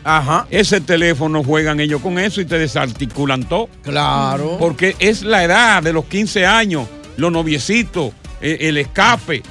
ese 0.50 0.80
teléfono 0.80 1.44
juegan 1.44 1.80
ellos 1.80 2.00
con 2.00 2.18
eso 2.18 2.40
y 2.40 2.44
te 2.44 2.58
desarticulan 2.58 3.44
todo. 3.44 3.68
Claro. 3.82 4.56
Porque 4.58 4.96
es 4.98 5.22
la 5.22 5.44
edad 5.44 5.82
de 5.82 5.92
los 5.92 6.06
15 6.06 6.46
años, 6.46 6.88
los 7.16 7.30
noviecitos, 7.30 8.12
eh, 8.40 8.58
el 8.60 8.78
escape. 8.78 9.42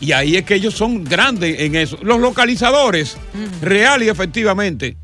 Y 0.00 0.12
ahí 0.12 0.36
es 0.36 0.44
que 0.44 0.54
ellos 0.54 0.74
son 0.74 1.04
grandes 1.04 1.60
en 1.60 1.74
eso. 1.74 1.98
Los 2.02 2.20
localizadores, 2.20 3.16
real 3.62 4.02
y 4.02 4.08
efectivamente, 4.08 4.96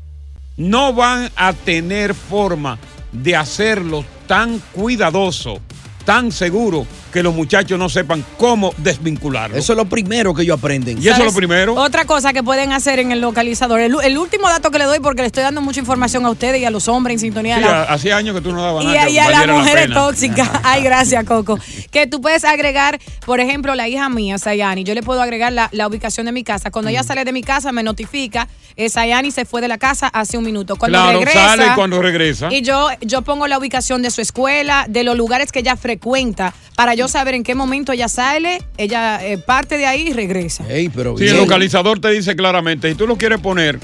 no 0.55 0.93
van 0.93 1.29
a 1.35 1.53
tener 1.53 2.13
forma 2.13 2.77
de 3.11 3.35
hacerlo 3.35 4.05
tan 4.27 4.59
cuidadoso, 4.71 5.59
tan 6.05 6.31
seguro, 6.31 6.85
que 7.13 7.23
los 7.23 7.33
muchachos 7.33 7.77
no 7.79 7.87
sepan 7.89 8.25
cómo 8.37 8.73
desvincularlo. 8.77 9.55
Eso 9.55 9.73
es 9.73 9.77
lo 9.77 9.85
primero 9.85 10.33
que 10.33 10.41
ellos 10.41 10.57
aprenden. 10.57 10.97
Y 11.01 11.07
eso 11.07 11.19
es 11.19 11.25
lo 11.25 11.33
primero. 11.33 11.75
Otra 11.75 12.05
cosa 12.05 12.33
que 12.33 12.41
pueden 12.43 12.71
hacer 12.73 12.99
en 12.99 13.11
el 13.11 13.21
localizador. 13.21 13.79
El, 13.79 13.95
el 14.03 14.17
último 14.17 14.49
dato 14.49 14.71
que 14.71 14.79
le 14.79 14.85
doy, 14.85 14.99
porque 14.99 15.21
le 15.21 15.27
estoy 15.27 15.43
dando 15.43 15.61
mucha 15.61 15.79
información 15.79 16.25
a 16.25 16.31
ustedes 16.31 16.59
y 16.61 16.65
a 16.65 16.71
los 16.71 16.87
hombres 16.87 17.13
en 17.15 17.19
sintonía. 17.19 17.57
Sí, 17.57 17.61
la- 17.61 17.83
hacía 17.83 18.17
años 18.17 18.35
que 18.35 18.41
tú 18.41 18.51
no 18.51 18.61
dabas 18.63 18.83
y, 18.83 18.87
nada. 18.87 19.01
a- 19.03 19.05
que 19.05 19.11
y 19.11 19.17
a 19.19 19.29
las 19.29 19.47
la 19.47 19.53
mujeres 19.53 19.89
tóxicas. 19.93 20.49
Ay, 20.63 20.81
gracias, 20.83 21.23
Coco. 21.25 21.59
Que 21.91 22.07
tú 22.07 22.19
puedes 22.19 22.43
agregar, 22.43 22.99
por 23.25 23.39
ejemplo, 23.39 23.75
la 23.75 23.87
hija 23.87 24.09
mía, 24.09 24.37
Sayani. 24.39 24.83
Yo 24.83 24.93
le 24.95 25.03
puedo 25.03 25.21
agregar 25.21 25.53
la, 25.53 25.69
la 25.71 25.87
ubicación 25.87 26.25
de 26.25 26.31
mi 26.31 26.43
casa. 26.43 26.71
Cuando 26.71 26.89
Mm. 26.89 26.93
ella 26.93 27.03
sale 27.03 27.23
de 27.25 27.31
mi 27.31 27.43
casa, 27.43 27.71
me 27.71 27.83
notifica. 27.83 28.47
eh, 28.75 28.89
Sayani 28.89 29.29
se 29.29 29.45
fue 29.45 29.61
de 29.61 29.67
la 29.67 29.77
casa 29.77 30.07
hace 30.07 30.35
un 30.35 30.43
minuto. 30.43 30.75
Cuando 30.77 30.97
Claro, 30.97 31.19
regresa. 31.19 31.45
sale 31.49 31.67
y 31.67 31.75
cuando 31.75 32.01
regresa. 32.01 32.51
Y 32.51 32.63
yo, 32.63 32.87
yo 33.01 33.21
pongo 33.21 33.45
la 33.47 33.59
ubicación 33.59 34.01
de 34.01 34.09
su 34.09 34.19
escuela, 34.21 34.85
de 34.89 35.03
los 35.03 35.15
lugares 35.15 35.51
que 35.51 35.59
ella 35.59 35.75
frecuenta, 35.77 36.53
para 36.75 36.95
yo 36.95 37.02
saber 37.07 37.35
en 37.35 37.43
qué 37.43 37.55
momento 37.55 37.91
ella 37.91 38.07
sale, 38.07 38.61
ella 38.77 39.25
eh, 39.25 39.37
parte 39.37 39.77
de 39.77 39.85
ahí 39.85 40.09
y 40.09 40.13
regresa. 40.13 40.63
pero 40.95 41.17
Sí, 41.17 41.27
el 41.27 41.37
localizador 41.37 41.99
te 41.99 42.09
dice 42.09 42.35
claramente, 42.35 42.89
si 42.89 42.95
tú 42.95 43.07
lo 43.07 43.17
quieres 43.17 43.39
poner, 43.39 43.79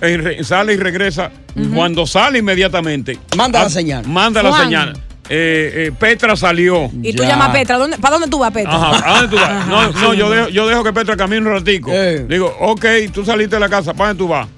eh, 0.00 0.40
sale 0.44 0.74
y 0.74 0.76
regresa. 0.76 1.30
Cuando 1.74 2.06
sale 2.06 2.38
inmediatamente. 2.38 3.18
Manda 3.36 3.60
la 3.60 3.66
ah, 3.66 3.70
señal. 3.70 4.06
Manda 4.06 4.42
la 4.42 4.52
señal. 4.58 4.96
Eh, 5.28 5.86
eh, 5.86 5.92
Petra 5.98 6.36
salió. 6.36 6.90
Y 7.02 7.14
tú 7.14 7.22
llamas 7.22 7.48
a 7.48 7.52
Petra. 7.52 7.78
¿dónde- 7.78 7.96
¿Para 7.98 8.14
dónde 8.14 8.28
tú 8.28 8.38
vas, 8.38 8.52
Petra? 8.52 8.74
Ajá, 8.74 9.10
¿a 9.10 9.20
dónde 9.20 9.36
tú 9.36 9.42
vas? 9.42 9.66
No, 9.66 9.92
no, 9.92 10.14
yo, 10.14 10.30
dejo, 10.30 10.48
yo 10.48 10.66
dejo 10.66 10.84
que 10.84 10.92
Petra 10.92 11.16
camine 11.16 11.40
un 11.40 11.52
ratico. 11.52 11.90
Digo, 12.28 12.54
ok, 12.60 12.84
tú 13.12 13.24
saliste 13.24 13.56
de 13.56 13.60
la 13.60 13.68
casa, 13.68 13.94
¿para 13.94 14.08
dónde 14.08 14.18
tú 14.18 14.28
vas? 14.28 14.48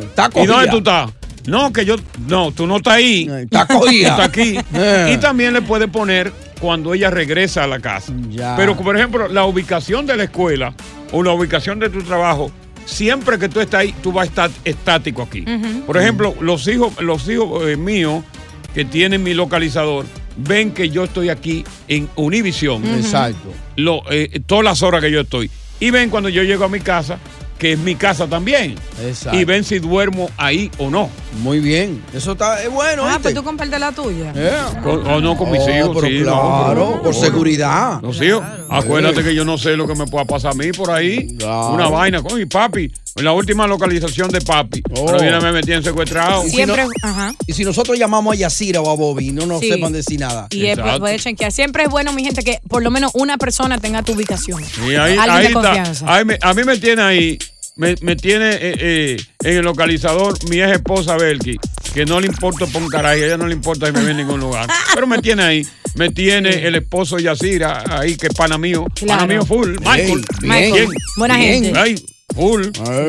Está 0.00 0.30
¿Y 0.34 0.46
dónde 0.46 0.68
tú 0.68 0.78
estás? 0.78 1.10
No, 1.48 1.72
que 1.72 1.84
yo. 1.84 1.96
No, 2.26 2.52
tú 2.52 2.66
no 2.66 2.76
estás 2.76 2.94
ahí. 2.94 3.28
Está 3.42 3.66
cogida. 3.66 4.16
Tú 4.16 4.22
estás 4.22 4.28
aquí. 4.28 4.58
Eh. 4.74 5.12
Y 5.14 5.16
también 5.18 5.54
le 5.54 5.62
puedes 5.62 5.88
poner 5.88 6.32
cuando 6.60 6.94
ella 6.94 7.10
regresa 7.10 7.64
a 7.64 7.66
la 7.66 7.80
casa. 7.80 8.12
Pero, 8.56 8.76
por 8.76 8.96
ejemplo, 8.96 9.28
la 9.28 9.44
ubicación 9.44 10.06
de 10.06 10.16
la 10.16 10.24
escuela 10.24 10.74
o 11.12 11.22
la 11.22 11.32
ubicación 11.32 11.78
de 11.78 11.88
tu 11.88 12.02
trabajo, 12.02 12.50
siempre 12.84 13.38
que 13.38 13.48
tú 13.48 13.60
estás 13.60 13.80
ahí, 13.80 13.94
tú 14.02 14.12
vas 14.12 14.24
a 14.24 14.28
estar 14.28 14.50
estático 14.64 15.22
aquí. 15.22 15.44
Por 15.86 15.96
ejemplo, 15.96 16.34
los 16.40 16.66
hijos, 16.68 17.00
los 17.00 17.28
hijos 17.28 17.66
eh, 17.66 17.76
míos 17.76 18.24
que 18.74 18.84
tienen 18.84 19.22
mi 19.22 19.34
localizador 19.34 20.04
ven 20.36 20.72
que 20.72 20.88
yo 20.88 21.04
estoy 21.04 21.30
aquí 21.30 21.64
en 21.88 22.08
Univision. 22.16 22.84
Exacto. 22.96 23.52
Lo, 23.76 24.02
eh, 24.10 24.40
todas 24.46 24.64
las 24.64 24.82
horas 24.82 25.02
que 25.02 25.10
yo 25.10 25.20
estoy. 25.20 25.50
Y 25.80 25.90
ven 25.90 26.10
cuando 26.10 26.28
yo 26.28 26.42
llego 26.42 26.64
a 26.64 26.68
mi 26.68 26.80
casa, 26.80 27.18
que 27.58 27.72
es 27.72 27.78
mi 27.78 27.94
casa 27.96 28.26
también. 28.28 28.76
Exacto. 29.04 29.38
Y 29.38 29.44
ven 29.44 29.64
si 29.64 29.78
duermo 29.80 30.30
ahí 30.36 30.70
o 30.78 30.90
no. 30.90 31.10
Muy 31.42 31.60
bien. 31.60 32.02
Eso 32.14 32.32
está 32.32 32.62
es 32.62 32.70
bueno. 32.70 33.02
Ah, 33.04 33.08
¿oíste? 33.08 33.22
pues 33.22 33.34
tú 33.34 33.44
compartes 33.44 33.78
la 33.80 33.92
tuya. 33.92 34.32
Con- 34.82 35.06
o 35.06 35.20
no 35.20 35.36
con 35.36 35.50
mis 35.50 35.60
Oh, 35.62 35.70
hijos, 35.70 35.90
pero 35.96 36.06
sí, 36.06 36.22
claro, 36.22 36.74
no, 36.96 37.02
por 37.02 37.14
seguridad. 37.14 38.00
Los 38.02 38.20
hijos. 38.22 38.42
Acuérdate 38.70 39.22
que 39.22 39.34
yo 39.34 39.44
no 39.44 39.58
sé 39.58 39.76
lo 39.76 39.86
que 39.86 39.94
me 39.94 40.06
pueda 40.06 40.24
pasar 40.24 40.52
a 40.52 40.54
mí 40.54 40.72
por 40.72 40.90
ahí. 40.90 41.36
Una 41.42 41.88
vaina. 41.88 42.20
Oye, 42.32 42.46
papi, 42.46 42.90
en 43.16 43.24
la 43.24 43.32
última 43.32 43.66
localización 43.66 44.30
de 44.30 44.40
papi. 44.40 44.82
Oh. 44.94 45.06
Pero 45.06 45.20
viene 45.20 45.40
me 45.40 45.52
metí 45.52 45.72
en 45.72 45.82
secuestrado. 45.82 46.46
Y 46.46 46.50
si 46.50 46.66
no- 46.66 46.74
Ajá. 47.02 47.34
Y 47.46 47.52
si 47.52 47.64
nosotros 47.64 47.98
llamamos 47.98 48.34
a 48.34 48.36
Yacira 48.38 48.80
o 48.80 48.90
a 48.90 48.94
Bobby, 48.94 49.32
no 49.32 49.46
nos 49.46 49.60
Sí. 49.60 49.70
sepan 49.70 49.92
decir 49.92 50.20
nada. 50.20 50.46
Y 50.50 50.66
es, 50.66 50.78
pues, 50.78 50.98
puedes 50.98 51.22
chequear. 51.22 51.50
Siempre 51.52 51.84
es 51.84 51.90
bueno, 51.90 52.12
mi 52.12 52.24
gente, 52.24 52.42
que 52.42 52.60
por 52.68 52.82
lo 52.82 52.90
menos 52.90 53.12
una 53.14 53.38
persona 53.38 53.78
tenga 53.78 54.02
tu 54.02 54.12
ubicación. 54.12 54.62
Y 54.86 54.94
ahí, 54.94 55.16
Alguien 55.16 55.30
ahí 55.30 55.38
de 55.42 55.46
está. 55.48 55.60
confianza. 55.62 56.14
Ahí 56.14 56.24
me- 56.24 56.38
a 56.40 56.54
mí 56.54 56.62
me 56.64 56.78
tiene 56.78 57.02
ahí, 57.02 57.38
me, 57.76 57.94
me 58.00 58.16
tiene 58.16 58.50
eh, 58.50 58.58
eh, 58.78 59.16
en 59.44 59.56
el 59.58 59.64
localizador 59.64 60.36
mi 60.48 60.60
ex 60.60 60.72
esposa 60.72 61.16
Belki, 61.16 61.56
que 61.94 62.04
no 62.04 62.20
le 62.20 62.26
importa 62.26 62.66
por 62.66 62.82
un 62.82 62.88
carajo, 62.88 63.14
a 63.14 63.16
ella 63.16 63.36
no 63.36 63.46
le 63.46 63.54
importa 63.54 63.86
si 63.86 63.92
me 63.92 64.02
ve 64.04 64.10
en 64.12 64.16
ningún 64.18 64.40
lugar. 64.40 64.68
Pero 64.94 65.06
me 65.06 65.18
tiene 65.18 65.42
ahí. 65.42 65.66
Me 65.94 66.10
tiene 66.10 66.66
el 66.66 66.74
esposo 66.76 67.18
Yacira 67.18 67.82
ahí, 67.88 68.16
que 68.16 68.28
es 68.28 68.34
pana 68.34 68.58
mío. 68.58 68.86
Pana 69.06 69.26
mío 69.26 69.44
full. 69.44 69.70
Michael. 69.80 70.24
Michael. 70.42 70.72
Bien. 70.72 70.88
Buena 71.16 71.36
Bien. 71.38 71.64
gente. 71.64 71.78
Ay, 71.78 71.94
full. 72.34 72.66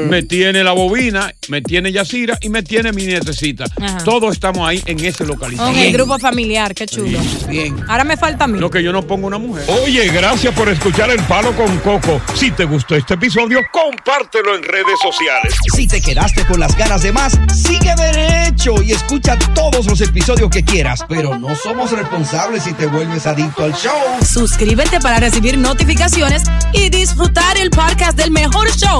Me 0.09 0.23
tiene 0.23 0.63
la 0.63 0.71
bobina, 0.71 1.33
me 1.49 1.61
tiene 1.61 1.91
Yacira 1.91 2.37
y 2.41 2.49
me 2.49 2.63
tiene 2.63 2.91
mi 2.91 3.05
nietecita. 3.05 3.65
Ajá. 3.81 3.97
Todos 4.03 4.33
estamos 4.33 4.67
ahí 4.67 4.81
en 4.85 5.03
ese 5.03 5.25
localizador. 5.25 5.73
Ok, 5.73 5.77
el 5.79 5.93
grupo 5.93 6.19
familiar, 6.19 6.73
qué 6.73 6.85
chulo. 6.85 7.19
Bien. 7.47 7.75
Ahora 7.87 8.03
me 8.03 8.17
falta 8.17 8.45
a 8.45 8.47
mí. 8.47 8.59
Lo 8.59 8.69
que 8.69 8.83
yo 8.83 8.91
no 8.91 9.05
pongo 9.05 9.27
una 9.27 9.37
mujer. 9.37 9.65
Oye, 9.83 10.07
gracias 10.09 10.53
por 10.53 10.69
escuchar 10.69 11.09
El 11.11 11.21
Palo 11.23 11.55
con 11.55 11.77
Coco. 11.79 12.21
Si 12.35 12.51
te 12.51 12.65
gustó 12.65 12.95
este 12.95 13.15
episodio, 13.15 13.59
compártelo 13.71 14.55
en 14.55 14.63
redes 14.63 14.99
sociales. 15.01 15.53
Si 15.75 15.87
te 15.87 16.01
quedaste 16.01 16.45
con 16.45 16.59
las 16.59 16.75
ganas 16.77 17.01
de 17.01 17.11
más, 17.11 17.39
sigue 17.55 17.93
derecho 17.95 18.81
y 18.81 18.91
escucha 18.91 19.37
todos 19.53 19.85
los 19.85 20.01
episodios 20.01 20.49
que 20.49 20.63
quieras. 20.63 21.03
Pero 21.07 21.37
no 21.37 21.55
somos 21.55 21.91
responsables 21.91 22.63
si 22.63 22.73
te 22.73 22.85
vuelves 22.87 23.27
adicto 23.27 23.63
al 23.63 23.73
show. 23.73 23.93
Suscríbete 24.25 24.99
para 24.99 25.19
recibir 25.19 25.57
notificaciones 25.57 26.43
y 26.73 26.89
disfrutar 26.89 27.57
el 27.57 27.69
podcast 27.69 28.17
del 28.17 28.31
mejor 28.31 28.69
show 28.71 28.99